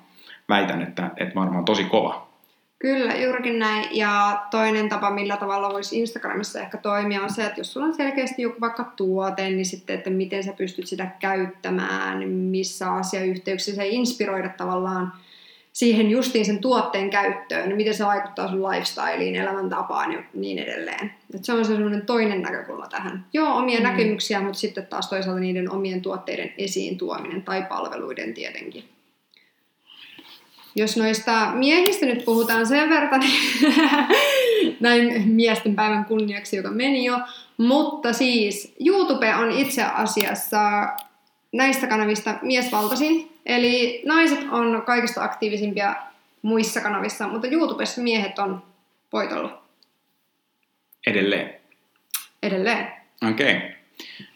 väitän, 0.49 0.81
että, 0.81 1.11
että 1.17 1.35
varmaan 1.35 1.65
tosi 1.65 1.83
kova. 1.83 2.27
Kyllä, 2.79 3.15
juurikin 3.15 3.59
näin. 3.59 3.85
Ja 3.91 4.43
toinen 4.51 4.89
tapa, 4.89 5.11
millä 5.11 5.37
tavalla 5.37 5.69
voisi 5.69 5.99
Instagramissa 5.99 6.59
ehkä 6.59 6.77
toimia, 6.77 7.23
on 7.23 7.33
se, 7.33 7.45
että 7.45 7.59
jos 7.59 7.73
sulla 7.73 7.85
on 7.85 7.95
selkeästi 7.95 8.41
joku 8.41 8.61
vaikka 8.61 8.83
tuote, 8.95 9.49
niin 9.49 9.65
sitten, 9.65 9.97
että 9.97 10.09
miten 10.09 10.43
sä 10.43 10.53
pystyt 10.53 10.87
sitä 10.87 11.07
käyttämään, 11.19 12.29
missä 12.29 12.93
asiayhteyksissä 12.93 13.83
inspiroida 13.83 14.49
tavallaan 14.49 15.13
siihen 15.77 16.09
justiin 16.09 16.45
sen 16.45 16.59
tuotteen 16.59 17.09
käyttöön, 17.09 17.75
miten 17.75 17.93
se 17.93 18.05
vaikuttaa 18.05 18.47
sun 18.47 18.63
lifestyleiin, 18.63 19.35
elämäntapaan 19.35 20.11
ja 20.13 20.23
niin 20.33 20.59
edelleen. 20.59 21.13
Et 21.35 21.45
se 21.45 21.53
on 21.53 21.65
se 21.65 21.71
sellainen 21.71 22.05
toinen 22.05 22.41
näkökulma 22.41 22.87
tähän. 22.87 23.25
Joo, 23.33 23.57
omia 23.57 23.79
mm. 23.79 23.83
näkemyksiä, 23.83 24.41
mutta 24.41 24.59
sitten 24.59 24.87
taas 24.87 25.09
toisaalta 25.09 25.39
niiden 25.39 25.71
omien 25.71 26.01
tuotteiden 26.01 26.53
esiin 26.57 26.97
tuominen 26.97 27.41
tai 27.41 27.65
palveluiden 27.69 28.33
tietenkin. 28.33 28.83
Jos 30.75 30.97
noista 30.97 31.51
miehistä 31.53 32.05
nyt 32.05 32.25
puhutaan 32.25 32.67
sen 32.67 32.89
verran, 32.89 33.19
niin 33.19 33.75
näin 34.79 35.27
miesten 35.27 35.75
päivän 35.75 36.05
kunniaksi, 36.05 36.57
joka 36.57 36.69
meni 36.69 37.05
jo. 37.05 37.19
Mutta 37.57 38.13
siis 38.13 38.75
YouTube 38.85 39.35
on 39.35 39.51
itse 39.51 39.83
asiassa 39.83 40.59
näistä 41.51 41.87
kanavista 41.87 42.35
miesvaltaisin, 42.41 43.36
Eli 43.47 44.01
naiset 44.05 44.39
on 44.51 44.83
kaikista 44.85 45.23
aktiivisimpia 45.23 45.95
muissa 46.41 46.81
kanavissa, 46.81 47.27
mutta 47.27 47.47
YouTubessa 47.47 48.01
miehet 48.01 48.39
on 48.39 48.63
voitellut. 49.13 49.51
Edelleen? 51.07 51.53
Edelleen. 52.43 52.87
Okei. 53.29 53.57
Okay. 53.57 53.69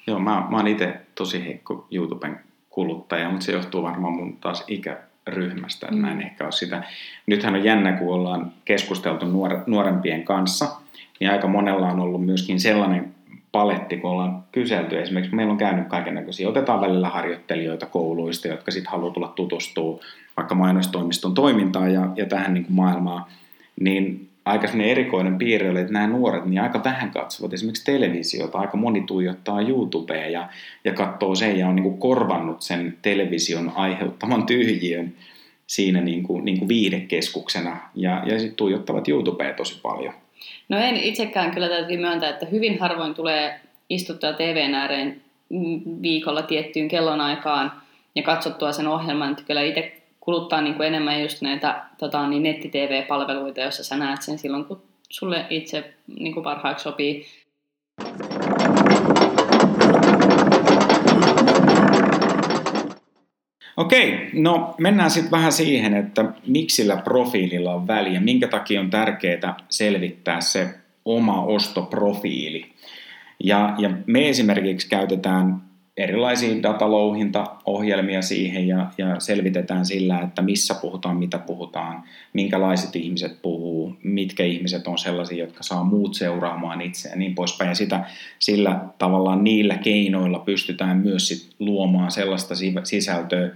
Joo, 0.08 0.20
mä, 0.20 0.48
mä 0.50 0.58
oon 0.58 0.68
itse 0.68 0.96
tosi 1.16 1.46
heikko 1.46 1.88
YouTuben 1.92 2.40
kuluttaja, 2.70 3.30
mutta 3.30 3.46
se 3.46 3.52
johtuu 3.52 3.84
varmaan 3.84 4.14
mun 4.14 4.38
taas 4.38 4.64
ikäryhmästä, 4.68 5.86
että 5.86 5.96
mm. 5.96 6.02
mä 6.02 6.12
en 6.12 6.18
mm. 6.18 6.22
ehkä 6.22 6.44
ole 6.44 6.52
sitä. 6.52 6.84
Nythän 7.26 7.56
on 7.56 7.64
jännä, 7.64 7.92
kun 7.92 8.14
ollaan 8.14 8.52
keskusteltu 8.66 9.26
nuore, 9.26 9.60
nuorempien 9.68 10.24
kanssa, 10.24 10.68
niin 11.20 11.32
aika 11.32 11.48
monella 11.48 11.88
on 11.88 12.00
ollut 12.00 12.26
myöskin 12.26 12.60
sellainen 12.60 13.16
paletti, 13.52 13.98
kun 13.98 14.12
ollaan 14.12 14.44
kyselty. 14.52 15.00
Esimerkiksi 15.00 15.36
meillä 15.36 15.52
on 15.52 15.58
käynyt 15.58 15.88
kaiken 15.88 16.16
näköisiä. 16.16 16.50
Otetaan 16.50 16.82
välillä 16.82 17.10
harjoittelijoita 17.10 17.86
kouluista, 17.86 18.48
jotka 18.48 18.72
sitten 18.72 18.92
haluaa 18.92 19.14
tulla 19.14 19.34
tutustua 19.36 20.00
vaikka 20.38 20.56
mainostoimiston 20.56 21.34
toimintaan 21.34 21.94
ja, 21.94 22.08
ja 22.16 22.26
tähän 22.26 22.54
niin 22.54 22.66
kuin 22.66 22.76
maailmaan. 22.76 23.26
Niin 23.80 24.30
aika 24.46 24.68
erikoinen 24.84 25.38
piirre 25.38 25.70
oli, 25.70 25.80
että 25.80 25.94
nämä 25.94 26.08
nuoret 26.08 26.46
niin 26.46 26.62
aika 26.62 26.84
vähän 26.84 27.12
katsovat 27.12 27.54
esimerkiksi 27.54 27.86
televisiota. 27.86 28.58
Aika 28.58 28.78
moni 28.78 29.02
tuijottaa 29.02 29.62
YouTubea 29.62 30.28
ja, 30.28 30.50
ja 30.84 30.94
katsoo 30.94 31.36
sen 31.36 31.60
ja 31.60 31.68
on 31.68 31.76
niin 31.76 31.84
kuin 31.84 31.98
korvannut 31.98 32.62
sen 32.62 32.98
television 33.02 33.72
aiheuttaman 33.76 34.46
tyhjiön 34.46 35.14
siinä 35.68 36.02
niin 36.02 36.24
kuin, 36.24 36.46
niin 36.46 36.60
kuin 36.60 36.70
viidekeskuksena 36.70 37.78
ja, 37.96 38.24
ja 38.26 38.40
sitten 38.40 38.56
tuijottavat 38.56 39.08
YouTubea 39.08 39.54
tosi 39.54 39.80
paljon. 39.82 40.14
No 40.70 40.78
en 40.78 40.98
itsekään 40.98 41.52
kyllä 41.52 41.70
täytyy 41.70 41.98
myöntää, 41.98 42.30
että 42.30 42.46
hyvin 42.46 42.80
harvoin 42.80 43.14
tulee 43.14 43.60
istuttua 43.90 44.34
TVn 44.34 44.76
ääreen 44.76 45.22
viikolla 46.02 46.42
tiettyyn 46.42 46.88
kellonaikaan 46.88 47.72
ja 48.16 48.24
katsottua 48.24 48.72
sen 48.72 48.88
ohjelman, 48.88 49.32
että 49.32 49.44
kyllä 49.44 49.62
itse 49.62 50.02
kuluttaa 50.20 50.62
niin 50.62 50.76
kuin 50.76 50.88
enemmän 50.88 51.22
just 51.22 51.42
näitä 51.42 51.86
tota, 51.98 52.28
niin 52.28 52.44
netti-TV-palveluita, 52.44 53.62
joissa 53.62 53.84
sä 53.84 53.98
näet 53.98 54.22
sen 54.22 54.38
silloin, 54.38 54.66
kun 54.66 54.82
sulle 55.10 55.46
itse 55.50 55.94
niin 56.20 56.34
kuin 56.34 56.44
parhaaksi 56.44 56.84
sopii. 56.84 57.26
Okei, 63.82 64.30
no 64.34 64.76
mennään 64.78 65.12
sitten 65.12 65.32
vähän 65.32 65.52
siihen, 65.52 65.94
että 65.94 66.26
miksi 66.48 66.76
sillä 66.76 66.98
profiililla 66.98 67.74
on 67.74 67.88
väliä, 67.88 68.20
minkä 68.20 68.48
takia 68.48 68.80
on 68.80 68.90
tärkeää 68.90 69.56
selvittää 69.70 70.42
se 70.42 70.70
oma 71.06 71.44
ostoprofiili. 71.46 72.66
Ja, 73.44 73.76
ja 73.78 73.90
me 74.06 74.30
esimerkiksi 74.30 74.90
käytetään 74.90 75.62
erilaisia 75.98 76.64
datalouhintaohjelmia 76.64 78.22
siihen 78.22 78.68
ja, 78.68 78.88
ja 78.98 79.20
selvitetään 79.20 79.86
sillä, 79.86 80.20
että 80.20 80.42
missä 80.42 80.74
puhutaan, 80.74 81.18
mitä 81.18 81.38
puhutaan, 81.38 82.04
minkälaiset 82.34 82.96
ihmiset 82.96 83.42
puhuu, 83.42 83.96
mitkä 84.04 84.44
ihmiset 84.44 84.88
on 84.88 84.98
sellaisia, 84.98 85.44
jotka 85.44 85.64
saa 85.64 85.84
muut 85.84 86.16
seuraamaan 86.16 86.82
itse 86.82 87.10
ja 87.10 87.16
niin 87.16 87.36
poispäin. 87.36 87.70
Ja 87.70 87.76
sitä, 87.76 88.06
sillä 88.40 88.80
tavallaan 88.98 89.44
niillä 89.44 89.78
keinoilla 89.78 90.40
pystytään 90.40 90.98
myös 90.98 91.28
sit 91.28 91.50
luomaan 91.60 92.12
sellaista 92.12 92.56
sisältöä 92.84 93.50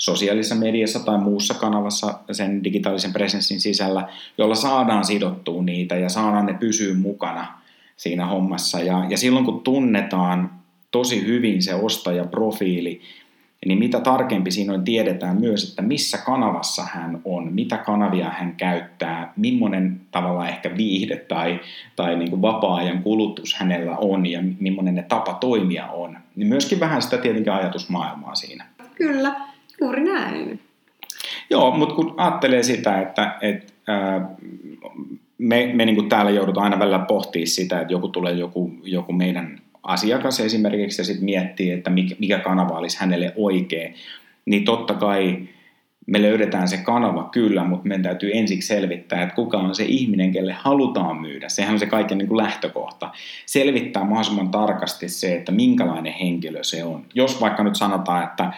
sosiaalisessa 0.00 0.54
mediassa 0.54 1.00
tai 1.00 1.18
muussa 1.18 1.54
kanavassa 1.54 2.18
sen 2.32 2.64
digitaalisen 2.64 3.12
presenssin 3.12 3.60
sisällä, 3.60 4.08
jolla 4.38 4.54
saadaan 4.54 5.04
sidottua 5.04 5.62
niitä 5.62 5.96
ja 5.96 6.08
saadaan 6.08 6.46
ne 6.46 6.54
pysyä 6.54 6.94
mukana 6.94 7.60
siinä 7.96 8.26
hommassa. 8.26 8.80
Ja, 8.80 9.06
ja 9.08 9.16
silloin 9.16 9.44
kun 9.44 9.60
tunnetaan 9.60 10.50
tosi 10.90 11.26
hyvin 11.26 11.62
se 11.62 11.74
ostajaprofiili, 11.74 13.00
niin 13.66 13.78
mitä 13.78 14.00
tarkempi 14.00 14.50
siinä 14.50 14.72
on, 14.72 14.84
tiedetään 14.84 15.40
myös, 15.40 15.70
että 15.70 15.82
missä 15.82 16.18
kanavassa 16.18 16.82
hän 16.92 17.20
on, 17.24 17.52
mitä 17.52 17.76
kanavia 17.76 18.30
hän 18.30 18.54
käyttää, 18.56 19.32
millainen 19.36 20.00
tavalla 20.10 20.48
ehkä 20.48 20.76
viihde 20.76 21.16
tai, 21.16 21.60
tai 21.96 22.16
niin 22.16 22.30
kuin 22.30 22.42
vapaa-ajan 22.42 23.02
kulutus 23.02 23.54
hänellä 23.54 23.96
on 23.96 24.26
ja 24.26 24.40
millainen 24.60 24.94
ne 24.94 25.02
tapa 25.02 25.34
toimia 25.34 25.86
on. 25.86 26.18
Niin 26.36 26.48
myöskin 26.48 26.80
vähän 26.80 27.02
sitä 27.02 27.18
tietenkin 27.18 27.52
ajatusmaailmaa 27.52 28.34
siinä. 28.34 28.66
Kyllä, 28.94 29.49
juuri 29.80 30.04
näin. 30.04 30.60
Joo, 31.50 31.70
mutta 31.70 31.94
kun 31.94 32.14
ajattelee 32.16 32.62
sitä, 32.62 33.00
että, 33.00 33.36
että 33.40 33.72
ää, 33.88 34.30
me, 35.38 35.70
me 35.74 35.84
niin 35.84 35.96
kuin 35.96 36.08
täällä 36.08 36.30
joudutaan 36.30 36.64
aina 36.64 36.78
välillä 36.78 36.98
pohtimaan 36.98 37.46
sitä, 37.46 37.80
että 37.80 37.92
joku 37.92 38.08
tulee 38.08 38.32
joku, 38.32 38.72
joku 38.82 39.12
meidän 39.12 39.60
asiakas 39.82 40.40
esimerkiksi 40.40 41.00
ja 41.00 41.04
sitten 41.04 41.24
miettii, 41.24 41.70
että 41.70 41.90
mikä 42.18 42.38
kanava 42.38 42.78
olisi 42.78 43.00
hänelle 43.00 43.32
oikea, 43.36 43.90
niin 44.44 44.64
totta 44.64 44.94
kai 44.94 45.48
me 46.06 46.22
löydetään 46.22 46.68
se 46.68 46.76
kanava 46.76 47.28
kyllä, 47.32 47.64
mutta 47.64 47.88
meidän 47.88 48.02
täytyy 48.02 48.30
ensiksi 48.34 48.68
selvittää, 48.68 49.22
että 49.22 49.34
kuka 49.34 49.58
on 49.58 49.74
se 49.74 49.84
ihminen, 49.84 50.32
kelle 50.32 50.52
halutaan 50.52 51.20
myydä. 51.20 51.48
Sehän 51.48 51.72
on 51.72 51.78
se 51.78 51.86
kaiken 51.86 52.18
niin 52.18 52.28
kuin 52.28 52.36
lähtökohta. 52.36 53.10
Selvittää 53.46 54.04
mahdollisimman 54.04 54.50
tarkasti 54.50 55.08
se, 55.08 55.34
että 55.34 55.52
minkälainen 55.52 56.12
henkilö 56.12 56.64
se 56.64 56.84
on. 56.84 57.04
Jos 57.14 57.40
vaikka 57.40 57.64
nyt 57.64 57.76
sanotaan, 57.76 58.24
että, 58.24 58.52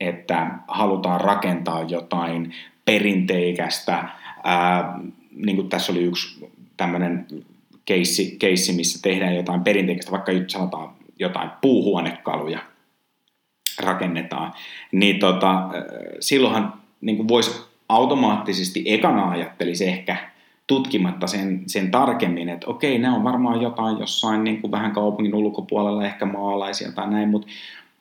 että 0.00 0.50
halutaan 0.68 1.20
rakentaa 1.20 1.82
jotain 1.82 2.52
perinteikästä, 2.84 4.08
ää, 4.44 4.98
niin 5.34 5.56
kuin 5.56 5.68
tässä 5.68 5.92
oli 5.92 6.02
yksi 6.02 6.50
tämmöinen 6.76 7.26
keissi, 7.84 8.36
keissi, 8.38 8.72
missä 8.72 8.98
tehdään 9.02 9.36
jotain 9.36 9.60
perinteikästä, 9.60 10.12
vaikka 10.12 10.32
nyt 10.32 10.50
sanotaan 10.50 10.90
jotain 11.18 11.50
puuhuonekaluja 11.60 12.58
rakennetaan, 13.78 14.52
niin 14.92 15.18
tota, 15.18 15.68
silloinhan 16.20 16.72
niin 17.00 17.28
voisi 17.28 17.60
automaattisesti 17.88 18.82
ekana 18.86 19.30
ajattelisi 19.30 19.88
ehkä 19.88 20.16
tutkimatta 20.66 21.26
sen, 21.26 21.62
sen 21.66 21.90
tarkemmin, 21.90 22.48
että 22.48 22.70
okei, 22.70 22.98
nämä 22.98 23.16
on 23.16 23.24
varmaan 23.24 23.62
jotain 23.62 23.98
jossain 23.98 24.44
niin 24.44 24.60
kuin 24.60 24.70
vähän 24.70 24.92
kaupungin 24.92 25.34
ulkopuolella, 25.34 26.04
ehkä 26.04 26.24
maalaisia 26.24 26.92
tai 26.92 27.10
näin, 27.10 27.28
mutta 27.28 27.48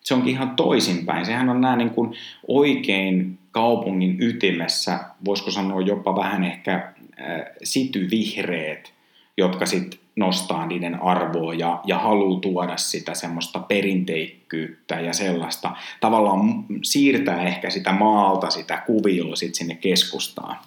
se 0.05 0.13
onkin 0.13 0.33
ihan 0.33 0.55
toisinpäin. 0.55 1.25
Sehän 1.25 1.49
on 1.49 1.61
nämä 1.61 1.75
niin 1.75 1.89
kuin 1.89 2.13
oikein 2.47 3.39
kaupungin 3.51 4.17
ytimessä, 4.21 4.99
voisiko 5.25 5.51
sanoa 5.51 5.81
jopa 5.81 6.15
vähän 6.15 6.43
ehkä 6.43 6.73
äh, 6.73 7.41
sityvihreät, 7.63 8.93
jotka 9.37 9.65
sitten 9.65 9.99
nostaa 10.15 10.67
niiden 10.67 11.01
arvoa 11.01 11.53
ja, 11.53 11.81
ja 11.85 11.99
haluaa 11.99 12.39
tuoda 12.39 12.77
sitä 12.77 13.13
semmoista 13.13 13.59
perinteikkyyttä 13.59 14.99
ja 14.99 15.13
sellaista. 15.13 15.71
Tavallaan 15.99 16.65
siirtää 16.83 17.43
ehkä 17.43 17.69
sitä 17.69 17.91
maalta, 17.91 18.49
sitä 18.49 18.83
kuvioa 18.85 19.35
sit 19.35 19.55
sinne 19.55 19.75
keskustaan. 19.75 20.57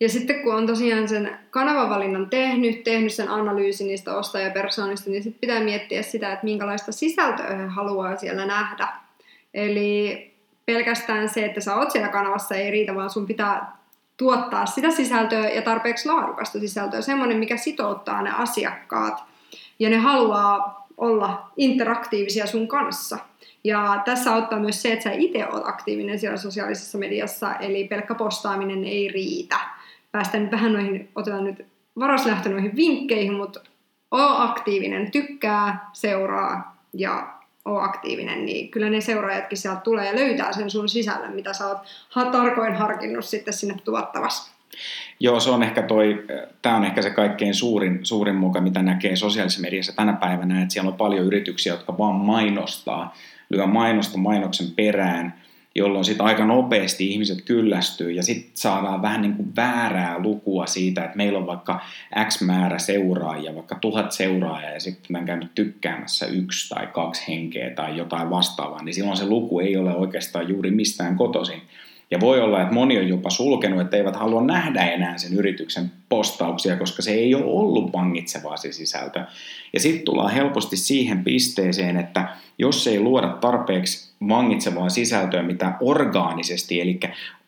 Ja 0.00 0.08
sitten 0.08 0.42
kun 0.42 0.54
on 0.54 0.66
tosiaan 0.66 1.08
sen 1.08 1.38
kanavavalinnan 1.50 2.30
tehnyt, 2.30 2.84
tehnyt 2.84 3.12
sen 3.12 3.28
analyysin 3.28 3.86
niistä 3.86 4.16
ostajapersoonista, 4.16 5.10
niin 5.10 5.22
sitten 5.22 5.40
pitää 5.40 5.60
miettiä 5.60 6.02
sitä, 6.02 6.32
että 6.32 6.44
minkälaista 6.44 6.92
sisältöä 6.92 7.56
he 7.56 7.66
haluaa 7.66 8.16
siellä 8.16 8.46
nähdä. 8.46 8.88
Eli 9.54 10.30
pelkästään 10.66 11.28
se, 11.28 11.44
että 11.44 11.60
sä 11.60 11.76
oot 11.76 11.90
siellä 11.90 12.08
kanavassa 12.08 12.54
ei 12.54 12.70
riitä, 12.70 12.94
vaan 12.94 13.10
sun 13.10 13.26
pitää 13.26 13.76
tuottaa 14.16 14.66
sitä 14.66 14.90
sisältöä 14.90 15.48
ja 15.48 15.62
tarpeeksi 15.62 16.08
laadukasta 16.08 16.60
sisältöä, 16.60 17.00
semmoinen, 17.00 17.36
mikä 17.36 17.56
sitouttaa 17.56 18.22
ne 18.22 18.30
asiakkaat 18.30 19.24
ja 19.78 19.90
ne 19.90 19.96
haluaa 19.96 20.86
olla 20.96 21.50
interaktiivisia 21.56 22.46
sun 22.46 22.68
kanssa. 22.68 23.18
Ja 23.64 24.02
tässä 24.04 24.34
auttaa 24.34 24.58
myös 24.58 24.82
se, 24.82 24.92
että 24.92 25.02
sä 25.02 25.12
itse 25.12 25.46
oot 25.46 25.68
aktiivinen 25.68 26.18
siellä 26.18 26.36
sosiaalisessa 26.36 26.98
mediassa, 26.98 27.54
eli 27.54 27.84
pelkkä 27.84 28.14
postaaminen 28.14 28.84
ei 28.84 29.08
riitä. 29.08 29.56
Päästään 30.12 30.42
nyt 30.42 30.52
vähän 30.52 30.72
noihin, 30.72 31.08
otetaan 31.14 31.44
nyt 31.44 31.66
varaslähtö 31.98 32.48
noihin 32.48 32.76
vinkkeihin, 32.76 33.34
mutta 33.34 33.60
oo 34.10 34.42
aktiivinen, 34.42 35.10
tykkää, 35.10 35.90
seuraa 35.92 36.76
ja 36.92 37.40
ole 37.64 37.82
aktiivinen, 37.82 38.46
niin 38.46 38.70
kyllä 38.70 38.90
ne 38.90 39.00
seuraajatkin 39.00 39.58
sieltä 39.58 39.80
tulee 39.80 40.06
ja 40.06 40.16
löytää 40.16 40.52
sen 40.52 40.70
sun 40.70 40.88
sisällön, 40.88 41.34
mitä 41.34 41.52
sä 41.52 41.66
oot 41.66 42.32
tarkoin 42.32 42.74
harkinnut 42.74 43.24
sitten 43.24 43.54
sinne 43.54 43.74
tuottavassa. 43.84 44.52
Joo, 45.20 45.40
se 45.40 45.50
on 45.50 45.62
ehkä 45.62 45.82
toi, 45.82 46.24
tämä 46.62 46.76
on 46.76 46.84
ehkä 46.84 47.02
se 47.02 47.10
kaikkein 47.10 47.54
suurin, 47.54 48.00
suurin 48.02 48.34
muka, 48.34 48.60
mitä 48.60 48.82
näkee 48.82 49.16
sosiaalisessa 49.16 49.62
mediassa 49.62 49.96
tänä 49.96 50.12
päivänä, 50.12 50.62
että 50.62 50.72
siellä 50.72 50.88
on 50.88 50.96
paljon 50.96 51.26
yrityksiä, 51.26 51.72
jotka 51.72 51.98
vaan 51.98 52.14
mainostaa, 52.14 53.14
lyö 53.50 53.66
mainosta 53.66 54.18
mainoksen 54.18 54.66
perään, 54.76 55.42
jolloin 55.80 56.04
sitten 56.04 56.26
aika 56.26 56.44
nopeasti 56.44 57.10
ihmiset 57.10 57.42
kyllästyy 57.42 58.10
ja 58.12 58.22
sitten 58.22 58.50
saadaan 58.54 59.02
vähän 59.02 59.22
niin 59.22 59.34
kuin 59.34 59.56
väärää 59.56 60.18
lukua 60.18 60.66
siitä, 60.66 61.04
että 61.04 61.16
meillä 61.16 61.38
on 61.38 61.46
vaikka 61.46 61.80
X 62.28 62.42
määrä 62.42 62.78
seuraajia, 62.78 63.54
vaikka 63.54 63.74
tuhat 63.74 64.12
seuraajaa 64.12 64.70
ja 64.70 64.80
sitten 64.80 65.06
mä 65.08 65.18
en 65.18 65.26
käynyt 65.26 65.54
tykkäämässä 65.54 66.26
yksi 66.26 66.68
tai 66.68 66.86
kaksi 66.86 67.28
henkeä 67.28 67.70
tai 67.70 67.96
jotain 67.96 68.30
vastaavaa, 68.30 68.82
niin 68.82 68.94
silloin 68.94 69.16
se 69.16 69.26
luku 69.26 69.60
ei 69.60 69.76
ole 69.76 69.94
oikeastaan 69.94 70.48
juuri 70.48 70.70
mistään 70.70 71.16
kotoisin. 71.16 71.62
Ja 72.10 72.20
voi 72.20 72.40
olla, 72.40 72.62
että 72.62 72.74
moni 72.74 72.98
on 72.98 73.08
jopa 73.08 73.30
sulkenut, 73.30 73.80
että 73.80 73.96
eivät 73.96 74.16
halua 74.16 74.42
nähdä 74.42 74.84
enää 74.84 75.18
sen 75.18 75.34
yrityksen 75.34 75.92
postauksia, 76.08 76.76
koska 76.76 77.02
se 77.02 77.10
ei 77.10 77.34
ole 77.34 77.44
ollut 77.44 77.92
vangitsevaa 77.92 78.56
se 78.56 78.72
sisältö. 78.72 79.24
Ja 79.72 79.80
sitten 79.80 80.04
tullaan 80.04 80.32
helposti 80.32 80.76
siihen 80.76 81.24
pisteeseen, 81.24 81.96
että 81.96 82.28
jos 82.58 82.86
ei 82.86 83.00
luoda 83.00 83.28
tarpeeksi 83.28 84.09
vangitsevaa 84.28 84.88
sisältöä, 84.88 85.42
mitä 85.42 85.72
orgaanisesti, 85.80 86.80
eli 86.80 87.00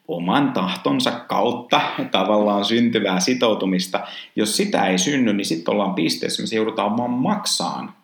oman 0.09 0.53
tahtonsa 0.53 1.11
kautta 1.11 1.81
tavallaan 2.11 2.65
syntyvää 2.65 3.21
sitoutumista, 3.21 4.01
jos 4.37 4.57
sitä 4.57 4.87
ei 4.87 4.99
synny, 4.99 5.33
niin 5.33 5.45
sitten 5.45 5.73
ollaan 5.73 5.95
pisteessä, 5.95 6.43
missä 6.43 6.57
joudutaan 6.57 6.97
vaan 6.97 7.11
maksaan, 7.11 7.95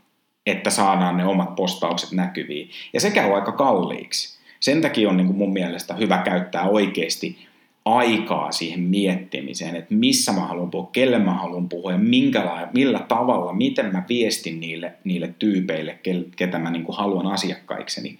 että 0.46 0.70
saadaan 0.70 1.16
ne 1.16 1.24
omat 1.24 1.56
postaukset 1.56 2.12
näkyviin. 2.12 2.70
Ja 2.92 3.00
se 3.00 3.10
käy 3.10 3.34
aika 3.34 3.52
kalliiksi. 3.52 4.38
Sen 4.60 4.80
takia 4.80 5.08
on 5.08 5.16
niin 5.16 5.26
kuin 5.26 5.38
mun 5.38 5.52
mielestä 5.52 5.94
hyvä 5.94 6.18
käyttää 6.18 6.68
oikeasti 6.68 7.48
aikaa 7.84 8.52
siihen 8.52 8.80
miettimiseen, 8.80 9.76
että 9.76 9.94
missä 9.94 10.32
mä 10.32 10.40
haluan 10.40 10.70
puhua, 10.70 10.90
kelle 10.92 11.18
mä 11.18 11.34
haluan 11.34 11.68
puhua 11.68 11.92
ja 11.92 11.98
minkäla- 11.98 12.68
millä 12.74 12.98
tavalla, 12.98 13.52
miten 13.52 13.92
mä 13.92 14.02
viestin 14.08 14.60
niille, 14.60 14.92
niille 15.04 15.34
tyypeille, 15.38 15.98
ketä 16.36 16.58
mä 16.58 16.70
niin 16.70 16.84
kuin 16.84 16.96
haluan 16.96 17.26
asiakkaikseni. 17.26 18.18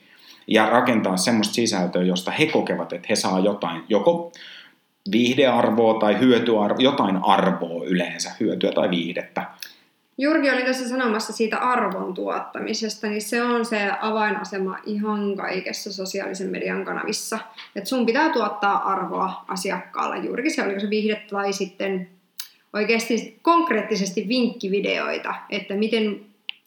Ja 0.48 0.66
rakentaa 0.66 1.16
semmoista 1.16 1.54
sisältöä, 1.54 2.02
josta 2.02 2.30
he 2.30 2.46
kokevat, 2.46 2.92
että 2.92 3.06
he 3.10 3.16
saa 3.16 3.38
jotain, 3.38 3.82
joko 3.88 4.32
viihdearvoa 5.12 6.00
tai 6.00 6.20
hyötyarvoa, 6.20 6.82
jotain 6.82 7.16
arvoa 7.16 7.84
yleensä, 7.84 8.30
hyötyä 8.40 8.72
tai 8.72 8.90
viihdettä 8.90 9.46
Jurgi 10.20 10.50
oli 10.50 10.62
tässä 10.62 10.88
sanomassa 10.88 11.32
siitä 11.32 11.58
arvon 11.58 12.14
tuottamisesta, 12.14 13.06
niin 13.06 13.22
se 13.22 13.42
on 13.42 13.64
se 13.64 13.90
avainasema 14.00 14.78
ihan 14.86 15.36
kaikessa 15.36 15.92
sosiaalisen 15.92 16.50
median 16.50 16.84
kanavissa. 16.84 17.38
Että 17.76 17.88
sun 17.88 18.06
pitää 18.06 18.32
tuottaa 18.32 18.92
arvoa 18.92 19.44
asiakkaalle 19.48 20.18
juurikin 20.18 20.54
se, 20.54 20.62
oliko 20.62 20.80
se 20.80 20.90
viihde 20.90 21.22
tai 21.30 21.52
sitten 21.52 22.08
oikeasti 22.72 23.38
konkreettisesti 23.42 24.28
vinkkivideoita, 24.28 25.34
että 25.50 25.74
miten 25.74 26.20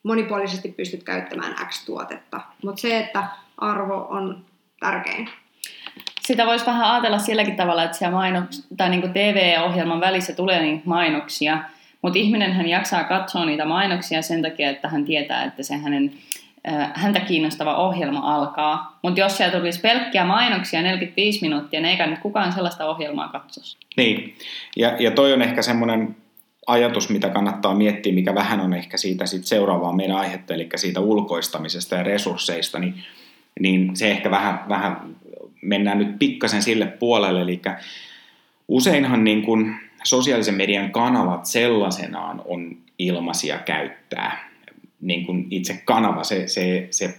monipuolisesti 0.03 0.71
pystyt 0.71 1.03
käyttämään 1.03 1.55
X-tuotetta. 1.67 2.41
Mutta 2.63 2.81
se, 2.81 2.99
että 2.99 3.23
arvo 3.57 4.07
on 4.09 4.45
tärkein. 4.79 5.29
Sitä 6.21 6.45
voisi 6.45 6.65
vähän 6.65 6.91
ajatella 6.91 7.19
silläkin 7.19 7.55
tavalla, 7.55 7.83
että 7.83 7.97
siellä 7.97 8.17
mainoks- 8.17 8.67
tai 8.77 8.89
niin 8.89 9.01
kuin 9.01 9.13
TV-ohjelman 9.13 10.01
välissä 10.01 10.33
tulee 10.33 10.61
niitä 10.61 10.81
mainoksia, 10.85 11.63
mutta 12.01 12.19
ihminen 12.19 12.53
hän 12.53 12.67
jaksaa 12.67 13.03
katsoa 13.03 13.45
niitä 13.45 13.65
mainoksia 13.65 14.21
sen 14.21 14.41
takia, 14.41 14.69
että 14.69 14.87
hän 14.89 15.05
tietää, 15.05 15.43
että 15.43 15.63
se 15.63 15.77
hänen, 15.77 16.13
äh, 16.69 16.91
häntä 16.93 17.19
kiinnostava 17.19 17.75
ohjelma 17.75 18.35
alkaa. 18.35 18.99
Mutta 19.01 19.19
jos 19.19 19.37
siellä 19.37 19.57
tulisi 19.57 19.81
pelkkiä 19.81 20.25
mainoksia 20.25 20.81
45 20.81 21.41
minuuttia, 21.41 21.81
niin 21.81 21.89
eikä 21.89 22.07
nyt 22.07 22.19
kukaan 22.19 22.53
sellaista 22.53 22.89
ohjelmaa 22.89 23.27
katsoisi. 23.27 23.77
Niin, 23.97 24.35
ja, 24.75 24.95
ja 24.99 25.11
toi 25.11 25.33
on 25.33 25.41
ehkä 25.41 25.61
semmoinen 25.61 26.15
ajatus, 26.71 27.09
mitä 27.09 27.29
kannattaa 27.29 27.75
miettiä, 27.75 28.13
mikä 28.13 28.35
vähän 28.35 28.59
on 28.59 28.73
ehkä 28.73 28.97
siitä 28.97 29.25
sit 29.25 29.45
seuraavaa 29.45 29.93
meidän 29.93 30.17
aihetta, 30.17 30.53
eli 30.53 30.69
siitä 30.75 30.99
ulkoistamisesta 30.99 31.95
ja 31.95 32.03
resursseista, 32.03 32.79
niin, 32.79 32.95
niin 33.59 33.95
se 33.95 34.11
ehkä 34.11 34.31
vähän, 34.31 34.59
vähän 34.69 35.15
mennään 35.61 35.97
nyt 35.97 36.19
pikkasen 36.19 36.61
sille 36.61 36.85
puolelle, 36.85 37.41
eli 37.41 37.61
useinhan 38.67 39.23
niin 39.23 39.41
kuin 39.41 39.75
sosiaalisen 40.03 40.55
median 40.55 40.91
kanavat 40.91 41.45
sellaisenaan 41.45 42.41
on 42.45 42.77
ilmaisia 42.99 43.57
käyttää. 43.57 44.51
Niin 45.01 45.25
kuin 45.25 45.47
itse 45.49 45.81
kanava, 45.85 46.23
se, 46.23 46.47
se, 46.47 46.87
se 46.91 47.17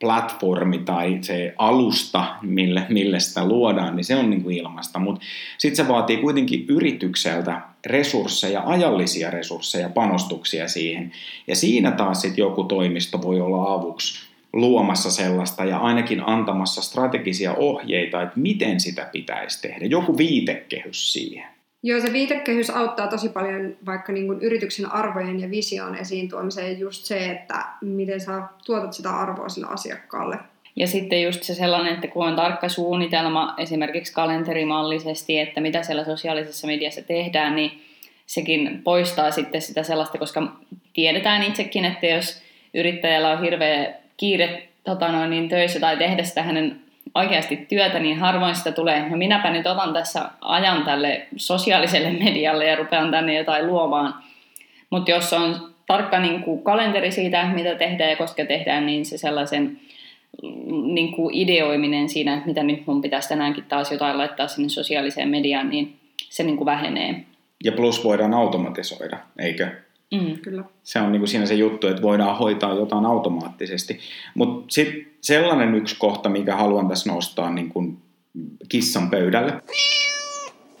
platformi 0.00 0.78
tai 0.78 1.18
se 1.20 1.54
alusta, 1.58 2.36
mille, 2.42 2.86
mille 2.88 3.20
sitä 3.20 3.44
luodaan, 3.44 3.96
niin 3.96 4.04
se 4.04 4.16
on 4.16 4.30
niin 4.30 4.42
kuin 4.42 4.56
ilmasta. 4.56 4.98
Mutta 4.98 5.26
sitten 5.58 5.84
se 5.84 5.92
vaatii 5.92 6.16
kuitenkin 6.16 6.66
yritykseltä 6.68 7.60
resursseja, 7.86 8.62
ajallisia 8.66 9.30
resursseja, 9.30 9.88
panostuksia 9.88 10.68
siihen. 10.68 11.12
Ja 11.46 11.56
siinä 11.56 11.90
taas 11.90 12.20
sitten 12.20 12.42
joku 12.42 12.64
toimisto 12.64 13.22
voi 13.22 13.40
olla 13.40 13.72
avuksi 13.72 14.32
luomassa 14.52 15.10
sellaista 15.10 15.64
ja 15.64 15.78
ainakin 15.78 16.22
antamassa 16.26 16.82
strategisia 16.82 17.54
ohjeita, 17.54 18.22
että 18.22 18.40
miten 18.40 18.80
sitä 18.80 19.08
pitäisi 19.12 19.62
tehdä. 19.62 19.86
Joku 19.86 20.18
viitekehys 20.18 21.12
siihen. 21.12 21.44
Joo, 21.82 22.00
se 22.00 22.12
viitekehys 22.12 22.70
auttaa 22.70 23.06
tosi 23.06 23.28
paljon 23.28 23.76
vaikka 23.86 24.12
niin 24.12 24.26
kuin 24.26 24.40
yrityksen 24.40 24.92
arvojen 24.92 25.40
ja 25.40 25.50
vision 25.50 25.94
esiin 25.94 26.28
tuomiseen 26.28 26.78
just 26.78 27.04
se, 27.04 27.30
että 27.30 27.64
miten 27.80 28.20
sä 28.20 28.42
tuotat 28.66 28.92
sitä 28.92 29.10
arvoa 29.10 29.48
sille 29.48 29.66
asiakkaalle. 29.70 30.38
Ja 30.76 30.86
sitten 30.86 31.22
just 31.22 31.42
se 31.42 31.54
sellainen, 31.54 31.94
että 31.94 32.08
kun 32.08 32.26
on 32.26 32.36
tarkka 32.36 32.68
suunnitelma 32.68 33.54
esimerkiksi 33.58 34.12
kalenterimallisesti, 34.12 35.38
että 35.38 35.60
mitä 35.60 35.82
siellä 35.82 36.04
sosiaalisessa 36.04 36.66
mediassa 36.66 37.02
tehdään, 37.02 37.56
niin 37.56 37.82
sekin 38.26 38.80
poistaa 38.84 39.30
sitten 39.30 39.62
sitä 39.62 39.82
sellaista, 39.82 40.18
koska 40.18 40.42
tiedetään 40.92 41.42
itsekin, 41.42 41.84
että 41.84 42.06
jos 42.06 42.42
yrittäjällä 42.74 43.30
on 43.30 43.42
hirveä 43.42 43.94
kiire 44.16 44.68
tota 44.84 45.12
noin, 45.12 45.30
niin 45.30 45.48
töissä 45.48 45.80
tai 45.80 45.96
tehdä 45.96 46.22
sitä 46.22 46.42
hänen 46.42 46.80
oikeasti 47.14 47.56
työtä, 47.56 47.98
niin 47.98 48.18
harvoin 48.18 48.54
sitä 48.54 48.72
tulee, 48.72 49.08
no 49.08 49.16
minäpä 49.16 49.50
nyt 49.50 49.66
otan 49.66 49.92
tässä 49.92 50.24
ajan 50.40 50.84
tälle 50.84 51.26
sosiaaliselle 51.36 52.10
medialle 52.10 52.66
ja 52.66 52.76
rupean 52.76 53.10
tänne 53.10 53.34
jotain 53.34 53.66
luomaan. 53.66 54.14
Mutta 54.90 55.10
jos 55.10 55.32
on 55.32 55.72
tarkka 55.86 56.18
niin 56.18 56.42
kuin 56.42 56.62
kalenteri 56.62 57.10
siitä, 57.10 57.44
mitä 57.44 57.74
tehdään 57.74 58.10
ja 58.10 58.16
koska 58.16 58.44
tehdään, 58.44 58.86
niin 58.86 59.06
se 59.06 59.18
sellaisen 59.18 59.80
niin 60.94 61.12
kuin 61.12 61.34
ideoiminen 61.34 62.08
siinä, 62.08 62.34
että 62.34 62.46
mitä 62.46 62.62
nyt 62.62 62.86
mun 62.86 63.02
pitäisi 63.02 63.28
tänäänkin 63.28 63.64
taas 63.64 63.92
jotain 63.92 64.18
laittaa 64.18 64.48
sinne 64.48 64.68
sosiaaliseen 64.68 65.28
mediaan, 65.28 65.70
niin 65.70 65.96
se 66.30 66.42
niin 66.42 66.56
kuin 66.56 66.66
vähenee. 66.66 67.24
Ja 67.64 67.72
plus 67.72 68.04
voidaan 68.04 68.34
automatisoida, 68.34 69.18
eikö? 69.38 69.68
Mm. 70.12 70.38
Kyllä. 70.42 70.64
Se 70.82 71.00
on 71.00 71.12
niin 71.12 71.20
kuin 71.20 71.28
siinä 71.28 71.46
se 71.46 71.54
juttu, 71.54 71.86
että 71.86 72.02
voidaan 72.02 72.38
hoitaa 72.38 72.74
jotain 72.74 73.06
automaattisesti. 73.06 73.98
Mutta 74.34 74.64
sitten 74.68 75.06
sellainen 75.20 75.74
yksi 75.74 75.96
kohta, 75.98 76.28
mikä 76.28 76.56
haluan 76.56 76.88
tässä 76.88 77.12
nostaa 77.12 77.50
niin 77.50 77.68
kuin 77.68 77.98
kissan 78.68 79.10
pöydälle, 79.10 79.52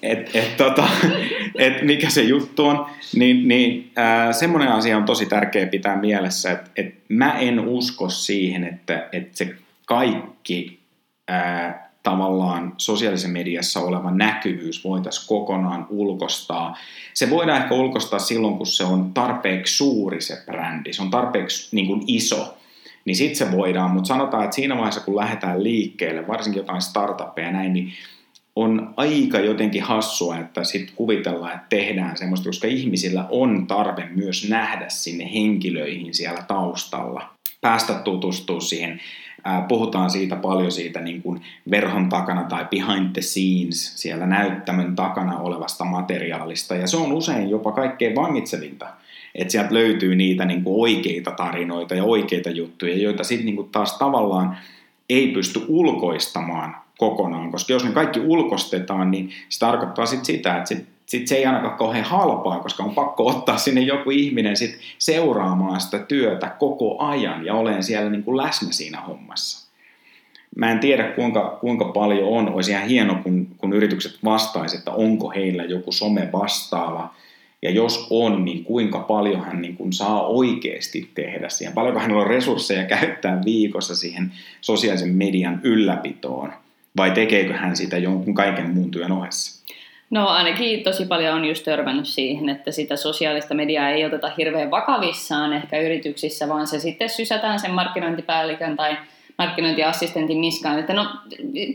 et, 0.02 0.56
tota, 0.56 0.88
et 1.58 1.82
mikä 1.82 2.10
se 2.10 2.22
juttu 2.22 2.66
on, 2.66 2.86
niin, 3.14 3.48
niin 3.48 3.92
äh, 3.98 4.34
semmoinen 4.34 4.72
asia 4.72 4.96
on 4.96 5.04
tosi 5.04 5.26
tärkeä 5.26 5.66
pitää 5.66 5.96
mielessä, 5.96 6.50
että 6.50 6.70
et 6.76 6.94
mä 7.08 7.38
en 7.38 7.60
usko 7.60 8.08
siihen, 8.08 8.64
että 8.64 9.08
et 9.12 9.34
se 9.34 9.54
kaikki 9.86 10.80
äh, 11.30 11.74
tavallaan 12.02 12.74
sosiaalisessa 12.76 13.28
mediassa 13.28 13.80
oleva 13.80 14.10
näkyvyys 14.10 14.84
voitaisiin 14.84 15.28
kokonaan 15.28 15.86
ulkostaa. 15.90 16.76
Se 17.14 17.30
voidaan 17.30 17.62
ehkä 17.62 17.74
ulkostaa 17.74 18.18
silloin, 18.18 18.56
kun 18.56 18.66
se 18.66 18.84
on 18.84 19.14
tarpeeksi 19.14 19.76
suuri 19.76 20.20
se 20.20 20.42
brändi, 20.46 20.92
se 20.92 21.02
on 21.02 21.10
tarpeeksi 21.10 21.76
niin 21.76 21.86
kuin 21.86 22.02
iso, 22.06 22.58
niin 23.04 23.16
sitten 23.16 23.36
se 23.36 23.56
voidaan, 23.56 23.90
mutta 23.90 24.08
sanotaan, 24.08 24.44
että 24.44 24.54
siinä 24.54 24.76
vaiheessa, 24.76 25.00
kun 25.00 25.16
lähdetään 25.16 25.64
liikkeelle, 25.64 26.28
varsinkin 26.28 26.60
jotain 26.60 26.82
startuppeja 26.82 27.46
ja 27.46 27.52
näin, 27.52 27.72
niin 27.72 27.92
on 28.56 28.94
aika 28.96 29.38
jotenkin 29.38 29.82
hassua, 29.82 30.38
että 30.38 30.64
sitten 30.64 30.96
kuvitellaan, 30.96 31.54
että 31.54 31.66
tehdään 31.68 32.16
semmoista, 32.16 32.48
koska 32.48 32.66
ihmisillä 32.66 33.26
on 33.30 33.66
tarve 33.66 34.08
myös 34.14 34.48
nähdä 34.48 34.88
sinne 34.88 35.34
henkilöihin 35.34 36.14
siellä 36.14 36.42
taustalla, 36.48 37.30
päästä 37.60 37.94
tutustua 37.94 38.60
siihen. 38.60 39.00
Puhutaan 39.68 40.10
siitä 40.10 40.36
paljon 40.36 40.72
siitä 40.72 41.00
niin 41.00 41.22
kuin 41.22 41.42
verhon 41.70 42.08
takana 42.08 42.44
tai 42.44 42.66
behind 42.70 43.12
the 43.12 43.22
scenes, 43.22 44.02
siellä 44.02 44.26
näyttämön 44.26 44.96
takana 44.96 45.38
olevasta 45.38 45.84
materiaalista, 45.84 46.74
ja 46.74 46.86
se 46.86 46.96
on 46.96 47.12
usein 47.12 47.50
jopa 47.50 47.72
kaikkein 47.72 48.14
vangitsevinta, 48.14 48.88
että 49.34 49.52
sieltä 49.52 49.74
löytyy 49.74 50.14
niitä 50.14 50.44
niin 50.44 50.64
kuin 50.64 50.80
oikeita 50.80 51.30
tarinoita 51.30 51.94
ja 51.94 52.04
oikeita 52.04 52.50
juttuja, 52.50 52.96
joita 52.96 53.24
sitten 53.24 53.46
niin 53.46 53.68
taas 53.72 53.98
tavallaan 53.98 54.56
ei 55.10 55.28
pysty 55.28 55.60
ulkoistamaan 55.68 56.81
kokonaan, 57.02 57.52
koska 57.52 57.72
jos 57.72 57.84
ne 57.84 57.90
kaikki 57.90 58.20
ulkostetaan, 58.20 59.10
niin 59.10 59.30
se 59.48 59.58
tarkoittaa 59.58 60.06
sit 60.06 60.24
sitä, 60.24 60.56
että 60.56 60.68
sit, 60.68 60.86
sit 61.06 61.28
se 61.28 61.34
ei 61.34 61.46
ainakaan 61.46 61.78
kauhean 61.78 62.04
halpaa, 62.04 62.60
koska 62.60 62.82
on 62.82 62.94
pakko 62.94 63.26
ottaa 63.26 63.58
sinne 63.58 63.80
joku 63.80 64.10
ihminen 64.10 64.56
sit 64.56 64.78
seuraamaan 64.98 65.80
sitä 65.80 65.98
työtä 65.98 66.46
koko 66.58 66.98
ajan 66.98 67.46
ja 67.46 67.54
olen 67.54 67.82
siellä 67.82 68.10
niin 68.10 68.22
kuin 68.22 68.36
läsnä 68.36 68.72
siinä 68.72 69.00
hommassa. 69.00 69.72
Mä 70.56 70.70
en 70.70 70.78
tiedä 70.78 71.04
kuinka, 71.04 71.58
kuinka 71.60 71.84
paljon 71.84 72.28
on, 72.28 72.54
olisi 72.54 72.70
ihan 72.70 72.86
hieno 72.88 73.14
kun, 73.22 73.46
kun 73.58 73.72
yritykset 73.72 74.18
vastaisivat, 74.24 74.80
että 74.80 74.90
onko 74.90 75.30
heillä 75.30 75.64
joku 75.64 75.92
some 75.92 76.28
vastaava, 76.32 77.14
ja 77.62 77.70
jos 77.70 78.06
on, 78.10 78.44
niin 78.44 78.64
kuinka 78.64 78.98
paljon 78.98 79.44
hän 79.44 79.62
niin 79.62 79.76
kuin 79.76 79.92
saa 79.92 80.26
oikeasti 80.26 81.10
tehdä 81.14 81.48
siihen, 81.48 81.74
paljonko 81.74 82.00
hänellä 82.00 82.22
on 82.22 82.30
resursseja 82.30 82.84
käyttää 82.98 83.40
viikossa 83.44 83.96
siihen 83.96 84.32
sosiaalisen 84.60 85.14
median 85.14 85.60
ylläpitoon 85.62 86.52
vai 86.96 87.10
tekeekö 87.10 87.54
hän 87.54 87.76
sitä 87.76 87.98
jonkun 87.98 88.34
kaiken 88.34 88.70
muun 88.70 88.90
työn 88.90 89.12
ohessa? 89.12 89.62
No 90.10 90.28
ainakin 90.28 90.82
tosi 90.84 91.06
paljon 91.06 91.34
on 91.34 91.44
just 91.44 91.64
törmännyt 91.64 92.06
siihen, 92.06 92.48
että 92.48 92.72
sitä 92.72 92.96
sosiaalista 92.96 93.54
mediaa 93.54 93.88
ei 93.88 94.04
oteta 94.04 94.30
hirveän 94.38 94.70
vakavissaan 94.70 95.52
ehkä 95.52 95.80
yrityksissä, 95.80 96.48
vaan 96.48 96.66
se 96.66 96.78
sitten 96.78 97.08
sysätään 97.08 97.60
sen 97.60 97.70
markkinointipäällikön 97.70 98.76
tai 98.76 98.96
markkinointiassistentin 99.38 100.40
niskaan, 100.40 100.78
että 100.78 100.92
no 100.92 101.06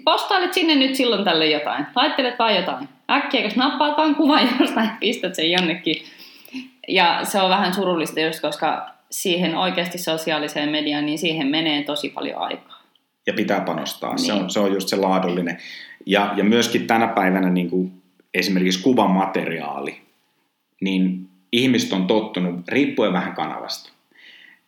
postailet 0.04 0.54
sinne 0.54 0.76
nyt 0.76 0.96
silloin 0.96 1.24
tälle 1.24 1.48
jotain, 1.48 1.86
laittelet 1.96 2.40
vaan 2.40 2.56
jotain. 2.56 2.90
Äkkiä, 3.12 3.42
jos 3.42 3.56
nappaat 3.56 3.98
vaan 3.98 4.16
kuvan 4.16 4.50
jostain, 4.60 4.90
pistät 5.00 5.36
sen 5.36 5.52
jonnekin. 5.52 6.04
Ja 6.88 7.20
se 7.24 7.42
on 7.42 7.50
vähän 7.50 7.74
surullista 7.74 8.20
just, 8.20 8.42
koska 8.42 8.90
siihen 9.12 9.56
oikeasti 9.56 9.98
sosiaaliseen 9.98 10.70
mediaan, 10.70 11.06
niin 11.06 11.20
siihen 11.20 11.48
menee 11.48 11.84
tosi 11.84 12.10
paljon 12.10 12.42
aikaa 12.42 12.77
ja 13.28 13.34
pitää 13.34 13.62
panostaa. 13.62 14.16
Niin. 14.16 14.26
Se, 14.26 14.34
on, 14.34 14.50
se 14.50 14.60
on 14.60 14.74
just 14.74 14.88
se 14.88 14.96
laadullinen. 14.96 15.58
Ja, 16.06 16.34
ja 16.38 16.44
myöskin 16.44 16.88
tänä 16.88 17.08
päivänä 17.08 17.50
niin 17.50 17.70
kuin 17.70 17.92
esimerkiksi 18.34 18.84
kuvamateriaali, 18.84 19.98
niin 20.82 21.28
ihmiset 21.52 21.94
on 21.94 22.08
tottunut, 22.08 22.68
riippuen 22.68 23.14
vähän 23.14 23.34
kanavasta. 23.34 23.92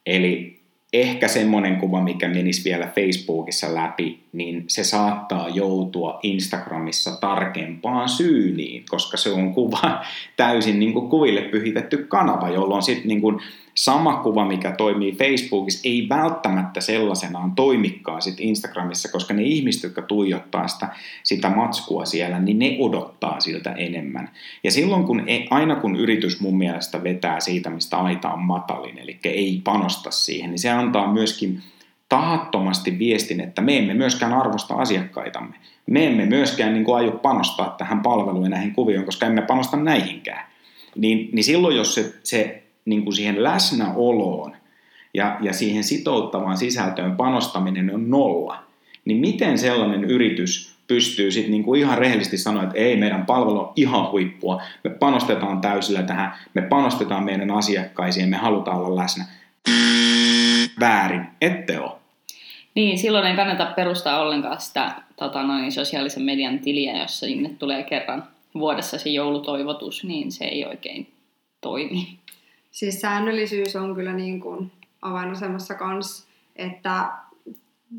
Eli 0.06 0.60
ehkä 0.94 1.28
semmoinen 1.28 1.76
kuva, 1.76 2.02
mikä 2.02 2.28
menisi 2.28 2.70
vielä 2.70 2.92
Facebookissa 2.96 3.76
läpi, 3.76 4.20
niin 4.34 4.64
se 4.68 4.84
saattaa 4.84 5.50
joutua 5.50 6.20
Instagramissa 6.24 7.16
tarkempaan 7.22 8.10
syyniin, 8.10 8.84
koska 8.90 9.18
se 9.18 9.30
on 9.30 9.54
kuva 9.54 10.06
täysin 10.38 10.80
niin 10.80 10.94
kuin 10.94 11.10
kuville 11.10 11.42
pyhitetty 11.42 11.98
kanava, 11.98 12.50
jolloin 12.50 12.84
sitten 12.84 13.08
niin 13.08 13.22
kuin 13.22 13.40
sama 13.80 14.18
kuva, 14.18 14.46
mikä 14.46 14.72
toimii 14.72 15.12
Facebookissa, 15.12 15.82
ei 15.84 16.10
välttämättä 16.10 16.82
sellaisenaan 16.82 17.52
toimikaan 17.52 18.22
sit 18.22 18.40
Instagramissa, 18.40 19.12
koska 19.12 19.34
ne 19.34 19.44
ihmiset, 19.44 19.84
jotka 19.84 20.02
tuijottaa 20.02 20.68
sitä, 20.68 20.88
sitä 21.24 21.50
matskua 21.50 22.06
siellä, 22.06 22.40
niin 22.40 22.60
ne 22.60 22.78
odottaa 22.80 23.40
siltä 23.40 23.72
enemmän. 23.72 24.30
Ja 24.64 24.72
silloin, 24.72 25.04
kun 25.04 25.24
ei, 25.28 25.48
aina 25.50 25.76
kun 25.76 25.96
yritys 25.96 26.42
mun 26.42 26.58
mielestä 26.58 27.04
vetää 27.04 27.40
siitä, 27.40 27.70
mistä 27.70 27.98
aita 27.98 28.30
on 28.30 28.40
matalin, 28.40 28.98
eli 28.98 29.20
ei 29.24 29.62
panosta 29.64 30.12
siihen, 30.12 30.50
niin 30.50 30.60
se 30.60 30.70
antaa 30.70 31.14
myöskin 31.14 31.62
tahattomasti 32.10 33.00
viestin, 33.00 33.42
että 33.42 33.62
me 33.62 33.78
emme 33.78 33.94
myöskään 33.94 34.34
arvosta 34.34 34.76
asiakkaitamme. 34.76 35.56
Me 35.86 36.06
emme 36.06 36.26
myöskään 36.26 36.74
niin 36.74 36.96
aio 36.96 37.12
panostaa 37.12 37.76
tähän 37.78 38.02
palveluun 38.02 38.44
ja 38.44 38.50
näihin 38.50 38.74
kuvioon, 38.74 39.06
koska 39.06 39.26
emme 39.26 39.42
panosta 39.42 39.78
näihinkään. 39.78 40.46
Niin, 40.96 41.30
niin 41.34 41.44
silloin, 41.44 41.78
jos 41.78 41.96
se, 41.96 42.14
se 42.24 42.64
niin 42.90 43.04
kuin 43.04 43.14
siihen 43.14 43.44
läsnäoloon 43.44 44.56
ja, 45.14 45.38
ja 45.42 45.54
siihen 45.54 45.84
sitouttavaan 45.84 46.58
sisältöön 46.58 47.16
panostaminen 47.16 47.96
on 47.96 48.10
nolla, 48.10 48.64
niin 49.06 49.18
miten 49.18 49.58
sellainen 49.58 50.04
yritys 50.04 50.80
pystyy 50.88 51.32
sitten 51.32 51.52
niin 51.52 51.64
kuin 51.64 51.80
ihan 51.82 51.98
rehellisesti 51.98 52.38
sanoa, 52.38 52.64
että 52.64 52.78
ei, 52.78 52.98
meidän 52.98 53.26
palvelu 53.26 53.60
on 53.60 53.74
ihan 53.76 54.12
huippua, 54.12 54.62
me 54.84 54.90
panostetaan 54.90 55.62
täysillä 55.62 56.04
tähän, 56.04 56.34
me 56.54 56.62
panostetaan 56.62 57.24
meidän 57.24 57.52
asiakkaisiin, 57.52 58.30
me 58.30 58.38
halutaan 58.38 58.78
olla 58.78 58.96
läsnä. 58.96 59.26
Väärin, 60.80 61.26
ette 61.42 61.80
ole. 61.80 61.92
Niin, 62.76 62.98
silloin 62.98 63.26
ei 63.26 63.36
kannata 63.36 63.66
perustaa 63.66 64.22
ollenkaan 64.22 64.62
sitä 64.62 64.92
tota 65.16 65.44
noin, 65.44 65.72
sosiaalisen 65.72 66.24
median 66.24 66.60
tiliä, 66.60 67.02
jos 67.02 67.20
sinne 67.20 67.50
tulee 67.50 67.84
kerran 67.84 68.24
vuodessa 68.54 68.98
se 68.98 69.10
joulutoivotus, 69.10 70.04
niin 70.04 70.32
se 70.32 70.46
ei 70.46 70.66
oikein 70.66 71.08
toimi. 71.62 72.20
Siis 72.72 73.02
säännöllisyys 73.02 73.76
on 73.76 73.96
kyllä 73.96 74.14
niin 74.14 74.40
kuin 74.40 74.72
avainasemassa 75.02 75.76
kanssa, 75.76 76.28
että 76.56 77.10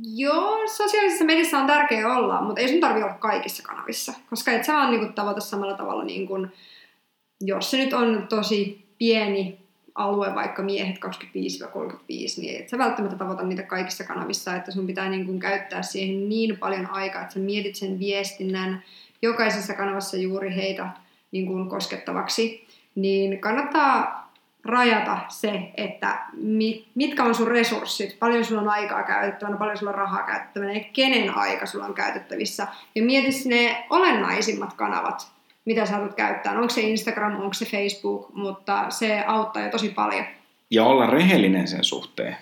joo, 0.02 0.66
sosiaalisessa 0.66 1.24
mediassa 1.24 1.58
on 1.58 1.66
tärkeää 1.66 2.16
olla, 2.16 2.42
mutta 2.42 2.60
ei 2.60 2.68
sun 2.68 2.80
tarvitse 2.80 3.04
olla 3.04 3.18
kaikissa 3.18 3.62
kanavissa, 3.62 4.12
koska 4.30 4.50
et 4.52 4.64
sä 4.64 4.72
vaan 4.72 4.90
niin 4.90 5.00
kuin 5.00 5.12
tavoita 5.12 5.40
samalla 5.40 5.76
tavalla, 5.76 6.04
niin 6.04 6.26
kuin, 6.26 6.52
jos 7.40 7.70
se 7.70 7.76
nyt 7.76 7.92
on 7.92 8.26
tosi 8.28 8.86
pieni 8.98 9.58
alue, 9.94 10.34
vaikka 10.34 10.62
miehet 10.62 10.96
25-35, 10.96 11.00
niin 12.36 12.60
et 12.60 12.68
sä 12.68 12.78
välttämättä 12.78 13.16
tavoita 13.16 13.42
niitä 13.42 13.62
kaikissa 13.62 14.04
kanavissa, 14.04 14.56
että 14.56 14.70
sun 14.70 14.86
pitää 14.86 15.08
niin 15.08 15.26
kuin 15.26 15.40
käyttää 15.40 15.82
siihen 15.82 16.28
niin 16.28 16.58
paljon 16.58 16.90
aikaa, 16.90 17.22
että 17.22 17.34
sä 17.34 17.40
mietit 17.40 17.76
sen 17.76 17.98
viestinnän 17.98 18.82
jokaisessa 19.22 19.74
kanavassa 19.74 20.16
juuri 20.16 20.54
heitä 20.54 20.88
niin 21.32 21.46
kuin 21.46 21.68
koskettavaksi, 21.68 22.66
niin 22.94 23.40
kannattaa 23.40 24.19
rajata 24.64 25.18
se, 25.28 25.70
että 25.76 26.18
mitkä 26.94 27.24
on 27.24 27.34
sun 27.34 27.48
resurssit, 27.48 28.18
paljon 28.18 28.44
sulla 28.44 28.60
on 28.60 28.68
aikaa 28.68 29.02
käytettävänä, 29.02 29.56
paljon 29.56 29.76
sulla 29.76 29.92
on 29.92 29.98
rahaa 29.98 30.22
käytettävänä 30.22 30.72
ja 30.72 30.84
kenen 30.92 31.36
aika 31.36 31.66
sulla 31.66 31.84
on 31.84 31.94
käytettävissä. 31.94 32.66
Ja 32.94 33.02
mieti 33.02 33.48
ne 33.48 33.86
olennaisimmat 33.90 34.72
kanavat, 34.72 35.28
mitä 35.64 35.86
sä 35.86 35.92
haluat 35.92 36.14
käyttää. 36.14 36.52
Onko 36.52 36.68
se 36.68 36.80
Instagram, 36.80 37.40
onko 37.40 37.54
se 37.54 37.64
Facebook, 37.64 38.34
mutta 38.34 38.86
se 38.90 39.24
auttaa 39.26 39.62
jo 39.62 39.70
tosi 39.70 39.88
paljon. 39.88 40.24
Ja 40.70 40.84
olla 40.84 41.06
rehellinen 41.06 41.68
sen 41.68 41.84
suhteen. 41.84 42.36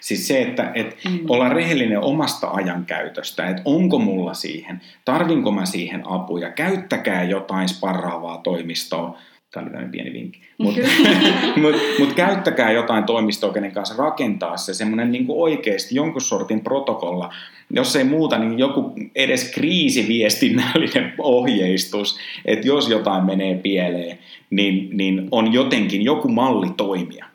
Siis 0.00 0.28
se, 0.28 0.42
että 0.42 0.72
et 0.74 0.96
mm. 1.04 1.18
olla 1.28 1.48
rehellinen 1.48 2.00
omasta 2.00 2.48
ajankäytöstä, 2.48 3.46
että 3.46 3.62
onko 3.64 3.98
mulla 3.98 4.34
siihen, 4.34 4.80
tarvinko 5.04 5.50
mä 5.50 5.66
siihen 5.66 6.02
apuja, 6.08 6.50
käyttäkää 6.50 7.22
jotain 7.22 7.68
sparraavaa 7.68 8.38
toimistoa, 8.38 9.18
Tämä 9.52 9.62
oli 9.62 9.70
tämmöinen 9.70 9.90
pieni 9.90 10.12
vinkki. 10.12 10.40
Mutta 10.58 10.80
mut, 11.62 11.74
mut 11.98 12.12
käyttäkää 12.12 12.72
jotain 12.72 13.04
toimistoa, 13.04 13.52
kenen 13.52 13.72
kanssa 13.72 13.94
rakentaa 13.98 14.56
se 14.56 14.74
semmoinen 14.74 15.12
niin 15.12 15.26
oikeasti 15.28 15.94
jonkun 15.94 16.20
sortin 16.20 16.60
protokolla. 16.60 17.34
Jos 17.70 17.96
ei 17.96 18.04
muuta, 18.04 18.38
niin 18.38 18.58
joku 18.58 18.94
edes 19.14 19.52
kriisiviestinnällinen 19.54 21.14
ohjeistus, 21.18 22.18
että 22.44 22.66
jos 22.66 22.88
jotain 22.88 23.24
menee 23.24 23.54
pieleen, 23.54 24.18
niin, 24.50 24.96
niin 24.96 25.28
on 25.30 25.52
jotenkin 25.52 26.02
joku 26.02 26.28
malli 26.28 26.70
toimia. 26.76 27.26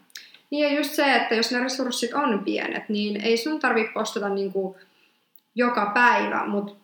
Niin 0.50 0.64
ja 0.64 0.78
just 0.78 0.92
se, 0.92 1.16
että 1.16 1.36
jos 1.36 1.52
ne 1.52 1.60
resurssit 1.60 2.14
on 2.14 2.42
pienet, 2.46 2.90
niin 2.90 3.22
ei 3.22 3.38
sun 3.38 3.60
tarvitse 3.60 3.94
postata 3.94 4.30
niinku 4.30 4.76
joka 5.56 5.92
päivä, 5.94 6.48
mutta 6.48 6.81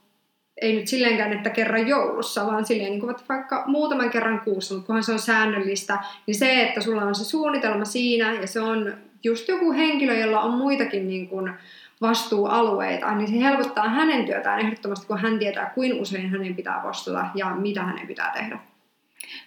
ei 0.62 0.76
nyt 0.76 0.88
silleenkään, 0.88 1.34
että 1.34 1.50
kerran 1.50 1.88
joulussa, 1.88 2.46
vaan 2.46 2.65
silleen 2.65 2.91
niin 2.91 3.00
kuin 3.00 3.15
vaikka 3.30 3.63
muutaman 3.67 4.10
kerran 4.10 4.39
kuussa, 4.39 4.74
mutta 4.74 4.88
kunhan 4.88 5.04
se 5.04 5.12
on 5.12 5.20
säännöllistä, 5.20 6.00
niin 6.26 6.36
se, 6.36 6.63
että 6.63 6.82
sulla 6.82 7.02
on 7.02 7.15
se 7.15 7.26
suunnitelma 7.26 7.86
siinä 7.86 8.34
ja 8.34 8.48
se 8.48 8.60
on 8.60 8.93
just 9.24 9.48
joku 9.48 9.72
henkilö, 9.72 10.17
jolla 10.17 10.41
on 10.41 10.58
muitakin 10.58 11.08
niin 11.08 11.28
kuin 11.28 11.54
vastuualueita, 12.02 13.15
niin 13.15 13.28
se 13.28 13.39
helpottaa 13.39 13.89
hänen 13.89 14.26
työtään 14.26 14.60
ehdottomasti, 14.60 15.08
kun 15.08 15.20
hän 15.20 15.39
tietää, 15.39 15.72
kuin 15.76 16.02
usein 16.02 16.30
hänen 16.30 16.56
pitää 16.56 16.80
postata 16.84 17.26
ja 17.36 17.56
mitä 17.56 17.84
hänen 17.84 18.08
pitää 18.08 18.32
tehdä. 18.38 18.60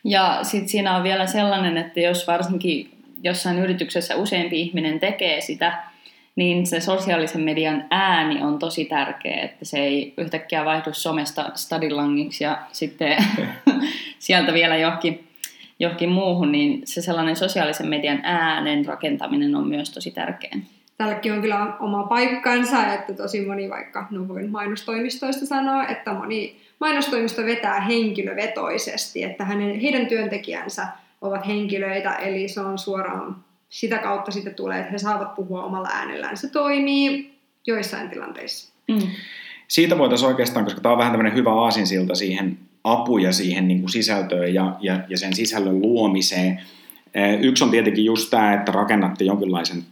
Ja 0.05 0.39
sitten 0.43 0.69
siinä 0.69 0.97
on 0.97 1.03
vielä 1.03 1.27
sellainen, 1.27 1.77
että 1.77 2.01
jos 2.01 2.27
varsinkin 2.27 2.91
jossain 3.23 3.59
yrityksessä 3.59 4.17
useampi 4.17 4.61
ihminen 4.61 5.01
tekee 5.01 5.41
sitä, 5.41 5.90
niin 6.37 6.67
se 6.67 6.81
sosiaalisen 6.81 7.41
median 7.41 7.85
ääni 7.91 8.43
on 8.43 8.59
tosi 8.59 8.85
tärkeä, 8.85 9.43
että 9.43 9.65
se 9.65 9.79
ei 9.79 10.15
yhtäkkiä 10.19 10.65
vaihdu 10.65 10.91
somesta 10.93 11.51
stadilangiksi 11.55 12.45
ja 12.45 12.59
sitten 12.73 13.17
sieltä 14.19 14.53
vielä 14.53 14.77
johonkin, 14.77 15.29
johonkin 15.79 16.09
muuhun, 16.09 16.53
niin 16.53 16.83
se 16.85 17.03
sellainen 17.03 17.37
sosiaalisen 17.37 17.89
median 17.89 18.21
äänen 18.23 18.87
rakentaminen 18.87 19.55
on 19.55 19.69
myös 19.69 19.91
tosi 19.91 20.11
tärkeä. 20.11 20.51
Tälläkin 20.99 21.33
on 21.33 21.41
kyllä 21.41 21.77
oma 21.81 22.03
paikkansa, 22.03 22.95
että 22.95 23.15
tosi 23.15 23.47
moni 23.47 23.71
vaikka, 23.71 24.07
no 24.11 24.29
voin 24.29 24.51
mainostoimistoista 24.51 25.47
sanoa, 25.47 25.87
että 25.87 26.13
moni 26.13 26.57
mainostoimisto 26.81 27.45
vetää 27.45 27.81
henkilövetoisesti, 27.81 29.25
että 29.25 29.45
hänen, 29.45 29.81
heidän 29.81 30.07
työntekijänsä 30.07 30.87
ovat 31.21 31.47
henkilöitä, 31.47 32.15
eli 32.15 32.49
se 32.49 32.61
on 32.61 32.79
suoraan 32.79 33.37
sitä 33.71 33.99
kautta 33.99 34.31
sitten 34.31 34.55
tulee, 34.55 34.79
että 34.79 34.93
he 34.93 34.99
saavat 34.99 35.35
puhua 35.35 35.65
omalla 35.65 35.89
äänellään. 35.93 36.37
Se 36.37 36.51
toimii 36.51 37.35
joissain 37.67 38.11
tilanteissa. 38.11 38.73
Mm. 38.89 39.07
Siitä 39.69 39.99
voitaisiin 39.99 40.29
oikeastaan, 40.29 40.65
koska 40.65 40.81
tämä 40.81 40.93
on 40.93 40.99
vähän 40.99 41.13
tämmöinen 41.13 41.35
hyvä 41.35 41.53
aasinsilta 41.53 42.15
siihen 42.15 42.59
apuja 42.85 43.33
siihen 43.33 43.69
niin 43.69 43.81
kuin 43.81 43.91
sisältöön 43.91 44.55
ja, 44.55 44.77
ja, 44.81 45.01
ja 45.09 45.19
sen 45.19 45.35
sisällön 45.35 45.83
luomiseen. 45.83 46.61
Yksi 47.41 47.65
on 47.65 47.71
tietenkin 47.71 48.05
just 48.05 48.31
tämä, 48.31 48.55
että 48.55 48.73
rakennatte 48.73 49.25
jonkinlaisen 49.25 49.83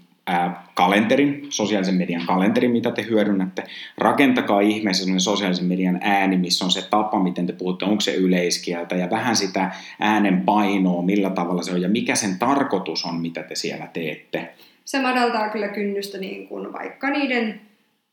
kalenterin, 0.75 1.47
sosiaalisen 1.49 1.95
median 1.95 2.27
kalenterin, 2.27 2.71
mitä 2.71 2.91
te 2.91 3.07
hyödynnätte. 3.11 3.65
Rakentakaa 3.99 4.61
ihmeessä 4.61 5.01
sellainen 5.03 5.21
sosiaalisen 5.21 5.65
median 5.65 5.99
ääni, 6.03 6.37
missä 6.37 6.65
on 6.65 6.71
se 6.71 6.83
tapa, 6.91 7.23
miten 7.23 7.47
te 7.47 7.53
puhutte, 7.53 7.85
onko 7.85 8.01
se 8.01 8.15
yleiskieltä 8.15 8.97
ja 8.97 9.11
vähän 9.11 9.37
sitä 9.37 9.71
äänen 10.01 10.41
painoa, 10.41 11.03
millä 11.03 11.31
tavalla 11.31 11.63
se 11.63 11.73
on 11.73 11.83
ja 11.83 11.89
mikä 11.89 12.15
sen 12.15 12.39
tarkoitus 12.39 13.05
on, 13.05 13.21
mitä 13.21 13.43
te 13.43 13.55
siellä 13.55 13.87
teette. 13.87 14.55
Se 14.85 15.03
madaltaa 15.03 15.49
kyllä 15.49 15.69
kynnystä 15.69 16.19
niin 16.19 16.49
kuin 16.49 16.73
vaikka 16.73 17.11
niiden 17.11 17.61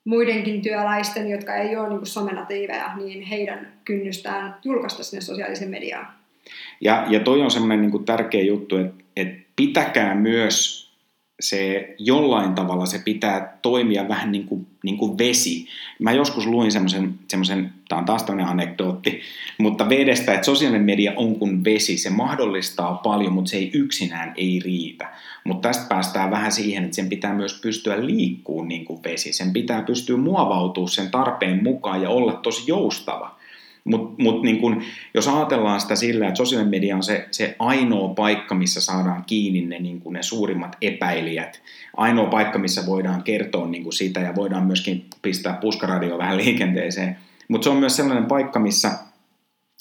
muidenkin 0.06 0.62
työläisten, 0.62 1.30
jotka 1.30 1.56
ei 1.56 1.75
ole 1.75 1.89
niin 1.89 1.97
kuin 1.97 2.08
somenatiiveja, 2.08 2.95
niin 2.95 3.21
heidän 3.21 3.73
kynnystään 3.86 4.56
julkaista 4.63 5.04
sinne 5.04 5.21
sosiaalisen 5.21 5.69
mediaan. 5.69 6.08
Ja, 6.82 7.06
ja 7.10 7.19
toi 7.19 7.41
on 7.41 7.51
semmoinen 7.51 7.82
niin 7.82 8.06
tärkeä 8.06 8.41
juttu, 8.41 8.78
että, 8.78 9.04
että 9.15 9.45
pitäkää 9.56 10.15
myös 10.15 10.85
se 11.39 11.95
jollain 12.00 12.56
tavalla 12.56 12.86
se 12.86 13.00
pitää 13.00 13.58
toimia 13.62 14.08
vähän 14.08 14.32
niin 14.32 14.45
kuin, 14.45 14.67
niin 14.84 14.98
kuin 14.98 15.17
vesi. 15.17 15.67
Mä 16.00 16.12
joskus 16.12 16.48
luin 16.48 16.71
semmoisen, 16.71 17.19
semmoisen 17.28 17.74
tämä 17.88 18.00
on 18.00 18.06
taas 18.06 18.24
tämmöinen 18.24 18.52
anekdootti, 18.52 19.21
mutta 19.58 19.89
vedestä, 19.89 20.34
että 20.34 20.45
sosiaalinen 20.45 20.86
media 20.86 21.13
on 21.15 21.36
kuin 21.36 21.63
vesi, 21.63 21.98
se 21.98 22.10
mahdollistaa 22.10 22.93
paljon, 22.93 23.34
mutta 23.34 23.50
se 23.50 23.58
ei 23.58 23.71
yksinään 23.74 24.34
ei 24.38 24.62
riitä. 24.63 25.13
Mutta 25.43 25.69
tästä 25.69 25.86
päästään 25.89 26.32
vähän 26.32 26.52
siihen, 26.52 26.84
että 26.84 26.95
sen 26.95 27.10
pitää 27.10 27.34
myös 27.34 27.60
pystyä 27.62 28.06
liikkuun 28.06 28.67
niin 28.67 28.86
kuin 28.86 29.04
vesi, 29.04 29.34
sen 29.34 29.54
pitää 29.54 29.82
pystyä 29.82 30.17
muovautumaan 30.17 30.91
sen 30.91 31.12
tarpeen 31.12 31.63
mukaan 31.63 32.02
ja 32.02 32.10
olla 32.10 32.34
tosi 32.34 32.63
joustava. 32.67 33.35
Mutta 33.86 34.24
mut 34.24 34.41
niin 34.41 34.62
kun, 34.62 34.82
jos 35.13 35.28
ajatellaan 35.28 35.82
sitä 35.82 35.95
sillä, 35.95 36.28
että 36.28 36.38
sosiaalinen 36.38 36.71
media 36.71 36.95
on 36.95 37.04
se, 37.04 37.28
se 37.32 37.56
ainoa 37.60 38.13
paikka, 38.13 38.56
missä 38.56 38.82
saadaan 38.82 39.24
kiinni 39.28 39.62
ne, 39.62 39.80
niin 39.80 40.02
ne 40.10 40.24
suurimmat 40.24 40.78
epäilijät, 40.82 41.62
ainoa 41.98 42.30
paikka, 42.30 42.60
missä 42.60 42.86
voidaan 42.86 43.24
kertoa 43.24 43.67
niin 43.67 43.93
sitä 43.93 44.19
ja 44.19 44.36
voidaan 44.36 44.65
myöskin 44.65 45.06
pistää 45.21 45.54
puskaradio 45.54 46.17
vähän 46.17 46.38
liikenteeseen. 46.38 47.17
Mutta 47.48 47.63
se 47.63 47.69
on 47.69 47.78
myös 47.78 47.95
sellainen 47.95 48.26
paikka, 48.26 48.60
missä, 48.60 48.91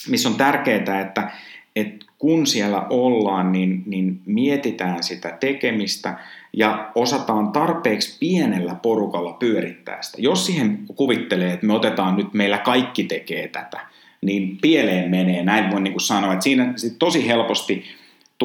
missä 0.09 0.29
on 0.29 0.35
tärkeää, 0.35 1.01
että, 1.01 1.31
että 1.77 2.07
kun 2.19 2.47
siellä 2.47 2.87
ollaan, 2.91 3.53
niin, 3.53 3.83
niin 3.87 4.21
mietitään 4.27 5.03
sitä 5.03 5.37
tekemistä 5.41 6.19
ja 6.53 6.91
osataan 6.95 7.53
tarpeeksi 7.53 8.17
pienellä 8.21 8.75
porukalla 8.75 9.33
pyörittää 9.33 10.03
sitä. 10.03 10.19
Jos 10.21 10.47
siihen 10.47 10.79
kuvittelee, 10.95 11.53
että 11.53 11.67
me 11.67 11.73
otetaan 11.73 12.17
nyt, 12.17 12.35
meillä 12.35 12.59
kaikki 12.59 13.05
tekee 13.05 13.49
tätä, 13.49 13.81
niin 14.21 14.59
pieleen 14.63 15.11
menee, 15.11 15.43
näin 15.43 15.71
voin 15.71 15.85
niin 15.85 15.93
kuin 15.93 16.01
sanoa. 16.01 16.33
Että 16.33 16.43
siinä 16.43 16.73
sit 16.77 16.99
tosi 16.99 17.27
helposti 17.27 17.85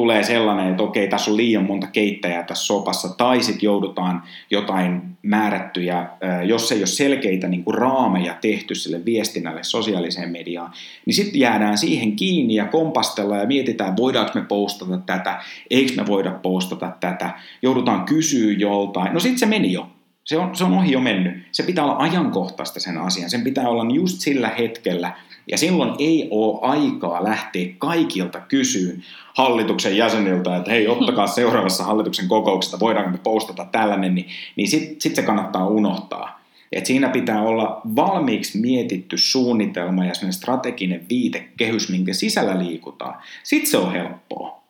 tulee 0.00 0.22
sellainen, 0.22 0.70
että 0.70 0.82
okei, 0.82 1.08
tässä 1.08 1.30
on 1.30 1.36
liian 1.36 1.64
monta 1.64 1.86
keittäjää 1.86 2.42
tässä 2.42 2.66
sopassa, 2.66 3.08
tai 3.16 3.42
sitten 3.42 3.66
joudutaan 3.66 4.22
jotain 4.50 5.02
määrättyjä, 5.22 6.06
jos 6.44 6.72
ei 6.72 6.78
ole 6.78 6.86
selkeitä 6.86 7.48
niin 7.48 7.64
kuin 7.64 7.74
raameja 7.74 8.34
tehty 8.40 8.74
sille 8.74 9.04
viestinnälle 9.04 9.64
sosiaaliseen 9.64 10.30
mediaan, 10.30 10.72
niin 11.06 11.14
sitten 11.14 11.40
jäädään 11.40 11.78
siihen 11.78 12.16
kiinni 12.16 12.54
ja 12.54 12.64
kompastellaan 12.64 13.40
ja 13.40 13.46
mietitään, 13.46 13.96
voidaanko 13.96 14.32
me 14.34 14.44
postata 14.46 14.98
tätä, 14.98 15.40
eikö 15.70 15.92
me 15.96 16.06
voida 16.06 16.30
postata 16.30 16.92
tätä, 17.00 17.30
joudutaan 17.62 18.04
kysyä 18.04 18.52
joltain. 18.52 19.12
No 19.12 19.20
sitten 19.20 19.38
se 19.38 19.46
meni 19.46 19.72
jo. 19.72 19.86
Se 20.24 20.38
on, 20.38 20.56
se 20.56 20.64
on 20.64 20.72
ohi 20.72 20.92
jo 20.92 21.00
mennyt. 21.00 21.34
Se 21.52 21.62
pitää 21.62 21.84
olla 21.84 21.96
ajankohtaista 21.98 22.80
sen 22.80 22.98
asian. 22.98 23.30
Sen 23.30 23.44
pitää 23.44 23.68
olla 23.68 23.94
just 23.94 24.20
sillä 24.20 24.48
hetkellä, 24.48 25.12
ja 25.50 25.58
silloin 25.58 25.92
ei 25.98 26.28
ole 26.30 26.58
aikaa 26.62 27.24
lähteä 27.24 27.66
kaikilta 27.78 28.40
kysyyn 28.40 29.04
hallituksen 29.34 29.96
jäseniltä, 29.96 30.56
että 30.56 30.70
hei, 30.70 30.88
ottakaa 30.88 31.26
seuraavassa 31.40 31.84
hallituksen 31.84 32.28
kokouksesta, 32.28 32.80
voidaanko 32.80 33.10
me 33.10 33.18
postata 33.18 33.64
tällainen, 33.64 34.14
niin, 34.14 34.26
niin 34.56 34.68
sitten 34.68 35.00
sit 35.00 35.14
se 35.14 35.22
kannattaa 35.22 35.66
unohtaa. 35.66 36.40
Et 36.72 36.86
siinä 36.86 37.08
pitää 37.08 37.42
olla 37.42 37.80
valmiiksi 37.96 38.58
mietitty 38.58 39.18
suunnitelma 39.18 40.04
ja 40.04 40.12
strateginen 40.30 41.06
viitekehys, 41.08 41.88
minkä 41.88 42.12
sisällä 42.12 42.58
liikutaan. 42.58 43.14
Sitten 43.42 43.70
se 43.70 43.78
on 43.78 43.92
helppoa. 43.92 44.60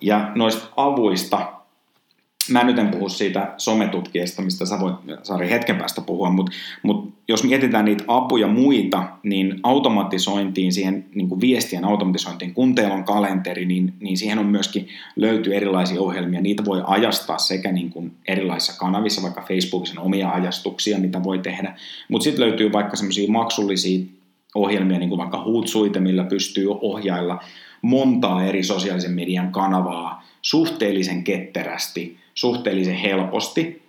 Ja 0.00 0.32
noista 0.34 0.68
avuista 0.76 1.52
mä 2.50 2.64
nyt 2.64 2.78
en 2.78 2.88
puhu 2.88 3.08
siitä 3.08 3.54
sometutkijasta, 3.56 4.42
mistä 4.42 4.66
sä 4.66 4.80
voit 4.80 4.94
Sari 5.22 5.50
hetken 5.50 5.76
päästä 5.76 6.00
puhua, 6.00 6.30
mutta, 6.30 6.52
mutta 6.82 7.20
jos 7.28 7.44
mietitään 7.44 7.84
niitä 7.84 8.04
apuja 8.08 8.48
muita, 8.48 9.08
niin 9.22 9.60
automatisointiin, 9.62 10.72
siihen 10.72 11.04
niin 11.14 11.28
kuin 11.28 11.40
viestien 11.40 11.84
automatisointiin, 11.84 12.54
kun 12.54 12.74
teillä 12.74 12.94
on 12.94 13.04
kalenteri, 13.04 13.64
niin, 13.64 13.94
niin 14.00 14.16
siihen 14.16 14.38
on 14.38 14.46
myöskin 14.46 14.88
löytyy 15.16 15.56
erilaisia 15.56 16.00
ohjelmia. 16.00 16.40
Niitä 16.40 16.64
voi 16.64 16.82
ajastaa 16.86 17.38
sekä 17.38 17.72
niin 17.72 17.90
kuin 17.90 18.12
erilaisissa 18.28 18.78
kanavissa, 18.78 19.22
vaikka 19.22 19.44
Facebookissa 19.48 20.00
omia 20.00 20.30
ajastuksia, 20.30 20.98
mitä 20.98 21.22
voi 21.22 21.38
tehdä, 21.38 21.76
mutta 22.08 22.24
sitten 22.24 22.44
löytyy 22.44 22.72
vaikka 22.72 22.96
semmoisia 22.96 23.30
maksullisia 23.30 24.04
ohjelmia, 24.54 24.98
niin 24.98 25.08
kuin 25.08 25.18
vaikka 25.18 25.42
Hootsuite, 25.42 26.00
millä 26.00 26.24
pystyy 26.24 26.66
ohjailla 26.70 27.40
montaa 27.82 28.44
eri 28.44 28.64
sosiaalisen 28.64 29.12
median 29.12 29.52
kanavaa 29.52 30.24
suhteellisen 30.42 31.24
ketterästi, 31.24 32.23
suhteellisen 32.34 32.94
helposti, 32.94 33.82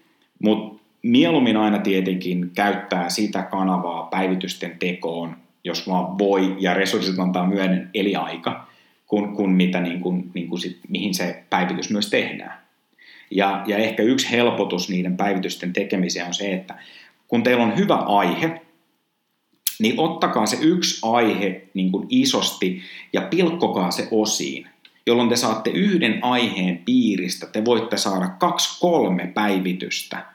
mutta 0.43 0.83
mieluummin 1.01 1.57
aina 1.57 1.79
tietenkin 1.79 2.51
käyttää 2.55 3.09
sitä 3.09 3.43
kanavaa 3.43 4.03
päivitysten 4.03 4.79
tekoon, 4.79 5.37
jos 5.63 5.87
vaan 5.87 6.17
voi 6.17 6.55
ja 6.59 6.73
resurssit 6.73 7.19
antaa 7.19 7.47
myöden 7.47 7.89
eli 7.93 8.15
aika, 8.15 8.67
kun, 9.05 9.35
kun 9.35 9.51
mitä 9.51 9.81
niin 9.81 9.99
kuin, 9.99 10.31
niin 10.33 10.49
kuin 10.49 10.59
sit, 10.59 10.79
mihin 10.87 11.13
se 11.13 11.43
päivitys 11.49 11.89
myös 11.89 12.09
tehdään. 12.09 12.65
Ja, 13.31 13.63
ja 13.65 13.77
ehkä 13.77 14.03
yksi 14.03 14.31
helpotus 14.31 14.89
niiden 14.89 15.17
päivitysten 15.17 15.73
tekemiseen 15.73 16.27
on 16.27 16.33
se, 16.33 16.53
että 16.53 16.75
kun 17.27 17.43
teillä 17.43 17.63
on 17.63 17.77
hyvä 17.77 17.95
aihe, 17.95 18.61
niin 19.79 19.99
ottakaa 19.99 20.45
se 20.45 20.57
yksi 20.61 20.99
aihe 21.03 21.61
niin 21.73 21.91
kuin 21.91 22.07
isosti 22.09 22.81
ja 23.13 23.21
pilkkokaa 23.21 23.91
se 23.91 24.07
osiin 24.11 24.67
jolloin 25.07 25.29
te 25.29 25.35
saatte 25.35 25.69
yhden 25.69 26.19
aiheen 26.21 26.77
piiristä, 26.85 27.47
te 27.47 27.65
voitte 27.65 27.97
saada 27.97 28.27
kaksi 28.27 28.79
kolme 28.79 29.27
päivitystä. 29.27 30.25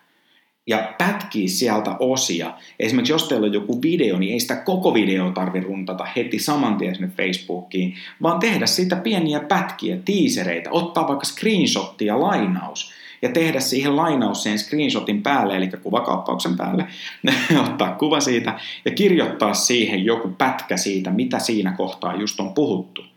ja 0.67 0.95
pätkii 0.99 1.49
sieltä 1.49 1.97
osia. 1.99 2.55
Esimerkiksi 2.79 3.13
jos 3.13 3.29
teillä 3.29 3.47
on 3.47 3.53
joku 3.53 3.83
video, 3.83 4.19
niin 4.19 4.33
ei 4.33 4.41
sitä 4.41 4.57
koko 4.57 4.95
video 4.95 5.31
tarvi 5.31 5.61
runtata 5.61 6.07
heti 6.17 6.39
saman 6.39 6.77
tien 6.77 6.95
sinne 6.95 7.11
Facebookiin, 7.17 7.95
vaan 8.23 8.39
tehdä 8.39 8.67
siitä 8.67 8.97
pieniä 8.97 9.41
pätkiä, 9.41 9.97
tiisereitä, 10.05 10.71
ottaa 10.71 11.09
vaikka 11.09 11.25
screenshotti 11.25 12.07
ja 12.07 12.21
lainaus 12.21 12.93
ja 13.23 13.29
tehdä 13.29 13.61
siihen 13.61 13.97
lainaus 13.97 14.43
sen 14.43 14.59
screenshotin 14.59 15.23
päälle, 15.23 15.57
eli 15.57 15.71
kuvakaappauksen 15.83 16.57
päälle, 16.57 16.87
ottaa 17.67 17.95
kuva 17.95 18.21
siitä 18.21 18.59
ja 18.85 18.91
kirjoittaa 18.91 19.55
siihen 19.55 20.05
joku 20.05 20.29
pätkä 20.39 20.77
siitä, 20.77 21.11
mitä 21.11 21.39
siinä 21.39 21.73
kohtaa 21.73 22.17
just 22.17 22.41
on 22.41 22.55
puhuttu. 22.55 23.10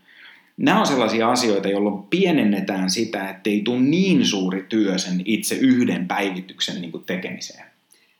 Nämä 0.56 0.80
on 0.80 0.86
sellaisia 0.86 1.30
asioita, 1.30 1.68
jolloin 1.68 2.02
pienennetään 2.02 2.90
sitä, 2.90 3.28
että 3.28 3.50
ei 3.50 3.62
tule 3.64 3.80
niin 3.80 4.26
suuri 4.26 4.66
työ 4.68 4.98
sen 4.98 5.22
itse 5.24 5.54
yhden 5.54 6.08
päivityksen 6.08 6.80
niin 6.80 6.92
kuin 6.92 7.04
tekemiseen. 7.04 7.64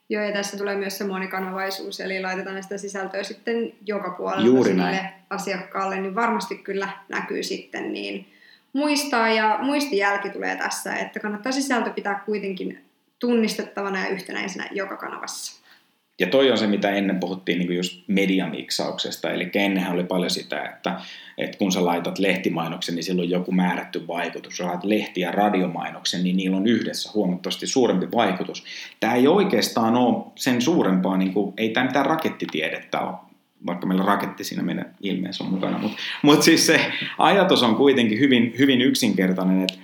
Joo, 0.09 0.23
ja 0.25 0.33
tässä 0.33 0.57
tulee 0.57 0.77
myös 0.77 0.99
se 0.99 1.05
monikanavaisuus, 1.05 2.01
eli 2.01 2.23
laitetaan 2.23 2.63
sitä 2.63 2.79
sisältöä 2.79 3.23
sitten 3.23 3.73
joka 3.87 4.11
puolella 4.11 4.47
Juuri 4.47 4.75
näin. 4.75 5.09
asiakkaalle, 5.31 6.01
niin 6.01 6.15
varmasti 6.15 6.57
kyllä 6.57 6.89
näkyy 7.09 7.43
sitten 7.43 7.93
niin 7.93 8.27
muistaa, 8.73 9.29
ja 9.29 9.59
muistijälki 9.63 10.31
tulee 10.31 10.57
tässä, 10.57 10.95
että 10.95 11.21
kannattaa 11.21 11.53
sisältö 11.53 11.91
pitää 11.91 12.23
kuitenkin 12.27 12.85
tunnistettavana 13.19 14.01
ja 14.01 14.09
yhtenäisenä 14.09 14.69
joka 14.71 14.97
kanavassa. 14.97 15.64
Ja 16.21 16.27
toi 16.27 16.51
on 16.51 16.59
se, 16.59 16.67
mitä 16.67 16.91
ennen 16.91 17.21
puhuttiin 17.21 17.59
niin 17.59 17.77
just 17.77 18.03
mediamiksauksesta. 18.07 19.31
Eli 19.31 19.51
ennenhän 19.55 19.93
oli 19.93 20.05
paljon 20.05 20.31
sitä, 20.31 20.63
että, 20.63 21.01
että 21.39 21.59
kun 21.59 21.73
sä 21.73 21.85
laitat 21.85 22.19
lehtimainoksen, 22.19 22.95
niin 22.95 23.05
silloin 23.05 23.31
joku 23.31 23.53
määrätty 23.53 24.07
vaikutus. 24.07 24.57
Sä 24.57 24.65
laitat 24.65 24.85
lehti- 24.85 25.21
ja 25.21 25.31
radiomainoksen, 25.31 26.25
niin 26.25 26.37
niillä 26.37 26.57
on 26.57 26.67
yhdessä 26.67 27.11
huomattavasti 27.15 27.67
suurempi 27.67 28.07
vaikutus. 28.15 28.65
Tämä 29.01 29.15
ei 29.15 29.27
oikeastaan 29.27 29.97
ole 29.97 30.25
sen 30.35 30.63
suurempaa, 30.63 31.17
niin 31.17 31.33
kuin, 31.33 31.55
ei 31.57 31.69
tämä 31.69 31.87
mitään 31.87 32.07
rakettitiedettä 32.07 33.01
ole, 33.01 33.15
vaikka 33.67 33.87
meillä 33.87 34.05
raketti 34.05 34.45
siinä 34.45 34.63
meidän 34.63 34.95
ilmeessä 35.03 35.45
on 35.45 35.51
mukana. 35.51 35.79
Mutta 35.79 35.97
mut 36.23 36.43
siis 36.43 36.67
se 36.67 36.81
ajatus 37.19 37.63
on 37.63 37.77
kuitenkin 37.77 38.19
hyvin, 38.19 38.55
hyvin 38.59 38.81
yksinkertainen, 38.81 39.63
että, 39.63 39.79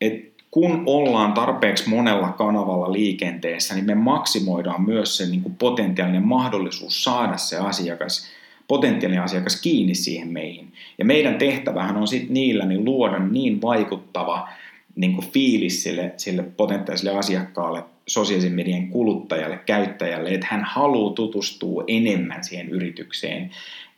että 0.00 0.27
kun 0.50 0.82
ollaan 0.86 1.32
tarpeeksi 1.32 1.88
monella 1.88 2.28
kanavalla 2.28 2.92
liikenteessä, 2.92 3.74
niin 3.74 3.86
me 3.86 3.94
maksimoidaan 3.94 4.82
myös 4.82 5.16
se 5.16 5.26
niin 5.26 5.42
kuin 5.42 5.54
potentiaalinen 5.54 6.26
mahdollisuus 6.26 7.04
saada 7.04 7.36
se 7.36 7.56
asiakas, 7.58 8.26
potentiaalinen 8.68 9.24
asiakas 9.24 9.60
kiinni 9.60 9.94
siihen 9.94 10.28
meihin. 10.28 10.72
Ja 10.98 11.04
meidän 11.04 11.38
tehtävähän 11.38 11.96
on 11.96 12.08
sitten 12.08 12.34
niillä 12.34 12.66
niin 12.66 12.84
luoda 12.84 13.18
niin 13.18 13.62
vaikuttava 13.62 14.48
niin 14.96 15.14
kuin 15.14 15.30
fiilis 15.30 15.82
sille, 15.82 16.12
sille 16.16 16.42
potentiaaliselle 16.42 17.18
asiakkaalle, 17.18 17.84
sosiaalisen 18.06 18.52
median 18.52 18.88
kuluttajalle, 18.88 19.60
käyttäjälle, 19.66 20.30
että 20.30 20.46
hän 20.50 20.64
haluaa 20.64 21.14
tutustua 21.14 21.84
enemmän 21.86 22.44
siihen 22.44 22.68
yritykseen, 22.68 23.50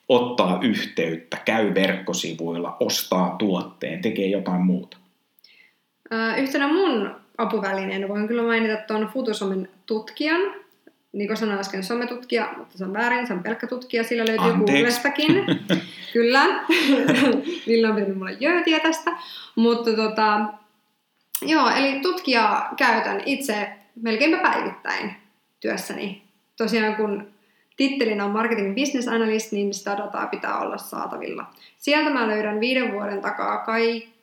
ottaa 0.08 0.58
yhteyttä, 0.62 1.36
käy 1.44 1.74
verkkosivuilla, 1.74 2.76
ostaa 2.80 3.36
tuotteen, 3.38 4.02
tekee 4.02 4.26
jotain 4.26 4.60
muuta. 4.60 4.99
Yhtenä 6.38 6.68
mun 6.68 7.16
apuvälineenä 7.38 8.08
voin 8.08 8.28
kyllä 8.28 8.42
mainita 8.42 8.76
tuon 8.86 9.10
Futusomen 9.12 9.68
tutkijan. 9.86 10.40
Niin 11.12 11.28
kuin 11.28 11.36
sanoin 11.36 11.58
äsken, 11.58 11.84
sometutkija, 11.84 12.54
mutta 12.56 12.78
se 12.78 12.84
on 12.84 12.92
väärin, 12.92 13.26
se 13.26 13.32
on 13.32 13.42
pelkkä 13.42 13.66
tutkija, 13.66 14.04
sillä 14.04 14.24
löytyy 14.26 14.46
Anteeksi. 14.46 14.72
Googlestakin. 14.72 15.44
kyllä. 16.12 16.46
Ville 17.66 17.88
on 17.88 17.94
pitänyt 17.94 18.18
mulle 18.18 18.36
jöötiä 18.40 18.80
tästä. 18.80 19.10
Mutta 19.56 19.96
tota, 19.96 20.40
joo, 21.42 21.70
eli 21.70 22.00
tutkija 22.00 22.70
käytän 22.76 23.22
itse 23.26 23.68
melkeinpä 24.02 24.38
päivittäin 24.38 25.12
työssäni. 25.60 26.22
Tosiaan 26.56 26.96
kun 26.96 27.26
tittelinä 27.76 28.24
on 28.24 28.30
marketing 28.30 28.74
business 28.74 29.08
analyst, 29.08 29.52
niin 29.52 29.74
sitä 29.74 29.96
dataa 29.96 30.26
pitää 30.26 30.58
olla 30.58 30.78
saatavilla. 30.78 31.44
Sieltä 31.78 32.10
mä 32.10 32.28
löydän 32.28 32.60
viiden 32.60 32.92
vuoden 32.92 33.20
takaa 33.20 33.58
kaikki 33.58 34.19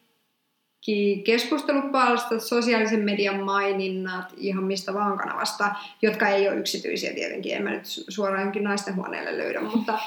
keskustelupalstat, 1.25 2.41
sosiaalisen 2.41 2.99
median 2.99 3.39
maininnat, 3.39 4.33
ihan 4.37 4.63
mistä 4.63 4.93
vaan 4.93 5.17
kanavasta, 5.17 5.71
jotka 6.01 6.27
ei 6.27 6.47
ole 6.47 6.57
yksityisiä 6.57 7.13
tietenkin. 7.13 7.53
En 7.53 7.63
mä 7.63 7.69
nyt 7.69 7.85
su- 7.85 8.05
suoraan 8.09 8.41
jonkin 8.41 8.63
naisten 8.63 8.95
huoneelle 8.95 9.37
löydä, 9.37 9.61
mutta 9.61 9.99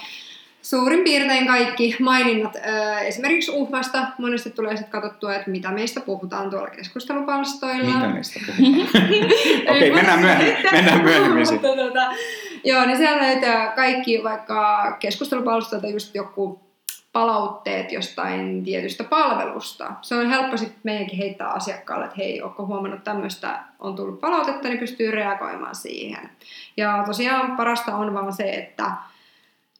suurin 0.63 1.05
piirtein 1.05 1.47
kaikki 1.47 1.97
maininnat. 2.01 2.57
Esimerkiksi 3.03 3.51
uhmasta 3.51 4.07
monesti 4.19 4.51
tulee 4.51 4.77
sitten 4.77 5.01
katsottua, 5.01 5.35
että 5.35 5.51
mitä 5.51 5.71
meistä 5.71 6.01
puhutaan 6.01 6.51
tuolla 6.51 6.71
keskustelupalstoilla. 6.71 7.95
Mitä 7.95 8.09
meistä 8.09 8.41
puhutaan? 8.47 9.07
Okei, 9.77 9.91
mennään 9.91 10.21
myöhemmin, 10.21 10.57
mennään 10.73 11.03
myöhemmin 11.03 11.47
sitten. 11.47 11.71
Mutta 11.71 11.85
tota, 11.85 12.15
joo, 12.65 12.87
niin 12.87 12.97
siellä 12.97 13.23
löytää 13.23 13.73
kaikki 13.77 14.23
vaikka 14.23 14.97
keskustelupalstoilta 15.01 15.89
just 15.89 16.15
joku 16.15 16.70
palautteet 17.13 17.93
jostain 17.93 18.65
tietystä 18.65 19.05
palvelusta. 19.05 19.93
Se 20.03 20.15
on 20.15 20.29
helppo 20.31 20.57
sitten 20.57 20.81
meidänkin 20.83 21.19
heittää 21.19 21.49
asiakkaalle, 21.49 22.05
että 22.05 22.17
hei, 22.19 22.43
ootko 22.43 22.67
huomannut 22.67 23.05
tämmöistä, 23.05 23.63
on 23.79 23.97
tullut 23.97 24.21
palautetta, 24.21 24.69
niin 24.69 24.79
pystyy 24.79 25.11
reagoimaan 25.11 25.75
siihen. 25.75 26.31
Ja 26.77 27.03
tosiaan 27.07 27.57
parasta 27.57 27.97
on 27.97 28.15
vaan 28.15 28.33
se, 28.33 28.51
että 28.51 28.93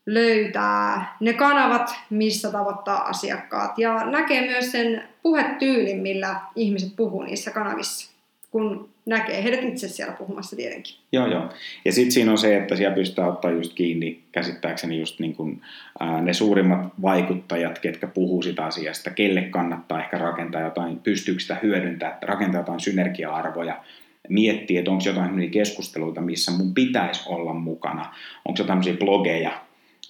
löytää 0.07 1.17
ne 1.21 1.33
kanavat, 1.33 1.95
missä 2.11 2.51
tavoittaa 2.51 3.05
asiakkaat 3.05 3.79
ja 3.79 4.05
näkee 4.05 4.41
myös 4.41 4.73
sen 4.73 5.09
puhetyylin, 5.23 5.99
millä 5.99 6.41
ihmiset 6.57 6.97
puhuu 6.97 7.23
niissä 7.23 7.51
kanavissa, 7.51 8.10
kun 8.51 8.89
näkee 9.07 9.43
heidät 9.45 9.65
itse 9.65 9.89
siellä 9.89 10.15
puhumassa 10.15 10.57
tietenkin. 10.57 10.95
Joo, 11.13 11.27
joo. 11.27 11.49
Ja 11.85 11.93
sitten 11.93 12.13
siinä 12.13 12.31
on 12.31 12.39
se, 12.39 12.57
että 12.57 12.77
siellä 12.77 12.95
pystytään 12.95 13.29
ottaa 13.29 13.51
just 13.51 13.75
kiinni, 13.75 14.21
käsittääkseni 14.33 14.99
just 14.99 15.21
niin 15.21 15.35
kuin, 15.37 15.63
ää, 16.01 16.21
ne 16.21 16.33
suurimmat 16.33 16.81
vaikuttajat, 17.03 17.79
ketkä 17.79 18.07
puhuu 18.07 18.43
sitä 18.43 18.65
asiasta, 18.65 19.11
kelle 19.11 19.43
kannattaa 19.43 20.01
ehkä 20.01 20.19
rakentaa 20.19 20.61
jotain, 20.61 20.99
pystyykö 20.99 21.41
sitä 21.41 21.57
hyödyntämään, 21.63 22.19
rakentaa 22.23 22.61
jotain 22.61 22.81
synergia-arvoja, 22.81 23.83
miettiä, 24.29 24.79
että 24.79 24.91
onko 24.91 25.05
jotain 25.07 25.51
keskusteluita, 25.51 26.21
missä 26.21 26.53
mun 26.53 26.75
pitäisi 26.75 27.23
olla 27.29 27.55
mukana, 27.55 28.01
onko 28.45 28.59
jotain 28.59 28.67
tämmöisiä 28.67 28.97
blogeja, 28.97 29.53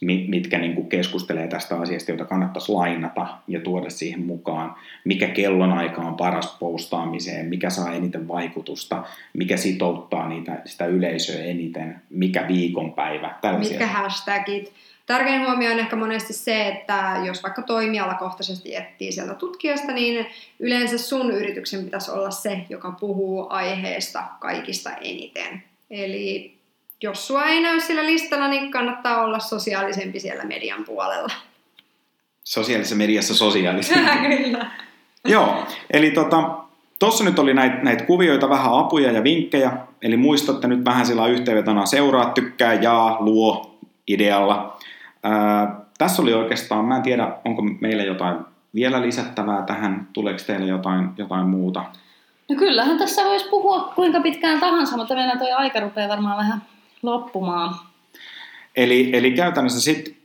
mitkä 0.01 0.59
niin 0.59 0.75
kuin 0.75 0.89
keskustelee 0.89 1.49
tästä 1.49 1.81
asiasta, 1.81 2.11
jota 2.11 2.25
kannattaisi 2.25 2.73
lainata 2.73 3.27
ja 3.49 3.61
tuoda 3.61 3.91
siihen 3.91 4.23
mukaan, 4.23 4.75
mikä 5.05 5.29
kellonaika 5.29 6.03
on 6.03 6.17
paras 6.17 6.57
postaamiseen, 6.61 7.47
mikä 7.47 7.71
saa 7.71 7.93
eniten 7.93 8.29
vaikutusta, 8.29 9.05
mikä 9.33 9.57
sitouttaa 9.57 10.29
niitä, 10.29 10.63
sitä 10.65 10.87
yleisöä 10.87 11.45
eniten, 11.45 12.03
mikä 12.11 12.49
viikonpäivä, 12.49 13.35
tällaisia. 13.41 13.71
Mitkä 13.71 13.87
hashtagit. 13.87 14.73
Tärkein 15.07 15.47
huomio 15.47 15.71
on 15.71 15.79
ehkä 15.79 15.97
monesti 15.97 16.33
se, 16.33 16.69
että 16.69 17.17
jos 17.27 17.43
vaikka 17.43 17.63
toimialakohtaisesti 17.63 18.77
etsii 18.77 19.13
sieltä 19.13 19.35
tutkijasta, 19.35 19.93
niin 19.93 20.27
yleensä 20.61 20.99
sun 20.99 21.31
yrityksen 21.31 21.85
pitäisi 21.85 22.11
olla 22.11 22.31
se, 22.31 22.61
joka 22.69 22.91
puhuu 22.91 23.47
aiheesta 23.51 24.25
kaikista 24.41 24.91
eniten. 24.97 25.63
Eli 25.91 26.60
jos 27.03 27.27
sua 27.27 27.45
ei 27.45 27.63
näy 27.63 27.81
sillä 27.81 28.07
listalla, 28.07 28.49
niin 28.49 28.71
kannattaa 28.71 29.25
olla 29.25 29.39
sosiaalisempi 29.39 30.21
siellä 30.21 30.45
median 30.45 30.85
puolella. 30.85 31.31
Sosiaalisessa 32.45 32.97
mediassa 32.97 33.35
sosiaalisesti. 33.35 34.01
Kyllä. 34.29 34.71
Joo, 35.25 35.67
eli 35.93 36.11
tota, 36.11 36.61
Tuossa 37.01 37.25
nyt 37.25 37.39
oli 37.39 37.55
näitä 37.55 37.77
näit 37.83 38.03
kuvioita, 38.03 38.49
vähän 38.49 38.79
apuja 38.79 39.13
ja 39.13 39.25
vinkkejä, 39.25 39.73
eli 40.03 40.17
muistatte 40.17 40.69
nyt 40.69 40.85
vähän 40.85 41.07
sillä 41.07 41.27
yhteenvetona 41.27 41.87
seuraa, 41.87 42.31
tykkää, 42.31 42.75
jaa, 42.75 43.17
luo 43.21 43.79
idealla. 44.09 44.77
Ää, 45.23 45.81
tässä 45.99 46.23
oli 46.23 46.35
oikeastaan, 46.35 46.85
mä 46.85 46.97
en 46.97 47.03
tiedä, 47.03 47.33
onko 47.45 47.63
meillä 47.63 48.03
jotain 48.03 48.39
vielä 48.75 49.03
lisättävää 49.03 49.63
tähän, 49.63 50.09
tuleeko 50.13 50.41
teille 50.47 50.67
jotain, 50.67 51.09
jotain 51.17 51.47
muuta? 51.47 51.85
No 52.51 52.57
kyllähän 52.57 52.99
tässä 52.99 53.25
voisi 53.25 53.49
puhua 53.49 53.93
kuinka 53.95 54.21
pitkään 54.21 54.61
tahansa, 54.61 54.97
mutta 54.97 55.15
meillä 55.15 55.37
toi 55.37 55.53
aika 55.53 55.81
rupeaa 55.81 56.09
varmaan 56.09 56.37
vähän 56.37 56.63
loppumaan. 57.03 57.75
Eli, 58.77 59.11
eli 59.13 59.31
käytännössä 59.31 59.81
sitten, 59.81 60.17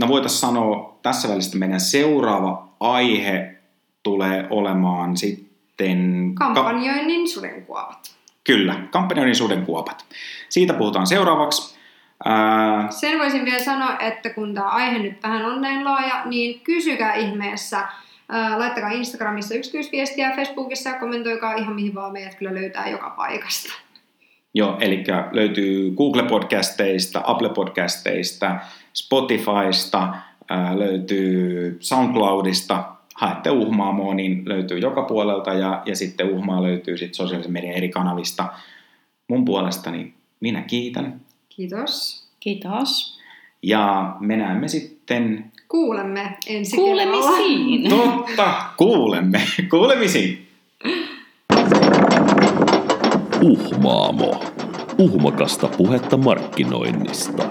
no 0.00 0.08
voitaisiin 0.08 0.40
sanoa 0.40 0.98
tässä 1.02 1.28
välissä 1.28 1.58
meidän 1.58 1.80
seuraava 1.80 2.68
aihe 2.80 3.54
tulee 4.02 4.46
olemaan 4.50 5.16
sitten... 5.16 6.32
Kampanjoinnin 6.34 7.28
sudenkuopat. 7.28 8.16
Kyllä, 8.44 8.74
kampanjoinnin 8.90 9.36
sudenkuopat. 9.36 10.04
Siitä 10.48 10.74
puhutaan 10.74 11.06
seuraavaksi. 11.06 11.78
Ää, 12.24 12.90
Sen 12.90 13.18
voisin 13.18 13.44
vielä 13.44 13.64
sanoa, 13.64 13.98
että 13.98 14.30
kun 14.30 14.54
tämä 14.54 14.68
aihe 14.68 14.98
nyt 14.98 15.22
vähän 15.22 15.44
on 15.44 15.60
näin 15.60 15.84
laaja, 15.84 16.22
niin 16.24 16.60
kysykää 16.60 17.14
ihmeessä. 17.14 17.88
Ää, 18.28 18.58
Laittakaa 18.58 18.90
Instagramissa 18.90 19.54
yksityisviestiä, 19.54 20.36
Facebookissa 20.36 20.90
ja 20.90 20.98
kommentoikaa 20.98 21.54
ihan 21.54 21.74
mihin 21.74 21.94
vaan 21.94 22.12
meidät 22.12 22.34
kyllä 22.34 22.54
löytää 22.54 22.88
joka 22.88 23.10
paikasta. 23.10 23.72
Joo, 24.54 24.76
eli 24.80 25.04
löytyy 25.32 25.90
Google-podcasteista, 25.90 27.22
Apple-podcasteista, 27.24 28.56
Spotifysta, 28.94 30.14
ää, 30.48 30.78
löytyy 30.78 31.76
SoundCloudista, 31.80 32.84
haette 33.14 33.50
Uhmaamoa, 33.50 34.14
niin 34.14 34.42
löytyy 34.46 34.78
joka 34.78 35.02
puolelta 35.02 35.54
ja, 35.54 35.82
ja 35.86 35.96
sitten 35.96 36.30
Uhmaa 36.30 36.62
löytyy 36.62 36.96
sitten 36.96 37.14
sosiaalisen 37.14 37.52
median 37.52 37.74
eri 37.74 37.88
kanavista. 37.88 38.52
mun 39.28 39.44
puolestani 39.44 40.14
minä 40.40 40.62
kiitän. 40.62 41.20
Kiitos. 41.48 42.24
Kiitos. 42.40 43.20
Ja 43.62 44.16
me 44.20 44.36
näemme 44.36 44.68
sitten, 44.68 45.52
Kuulemme 45.68 46.36
ensi 46.46 46.76
kerralla. 46.76 47.20
Kuulemisiin. 47.20 47.90
totta, 47.90 48.54
kuulemme, 48.76 49.40
kuulemisiin. 49.70 50.48
Uhmaamo. 53.42 54.40
Uhmakasta 54.98 55.68
puhetta 55.68 56.16
markkinoinnista. 56.16 57.42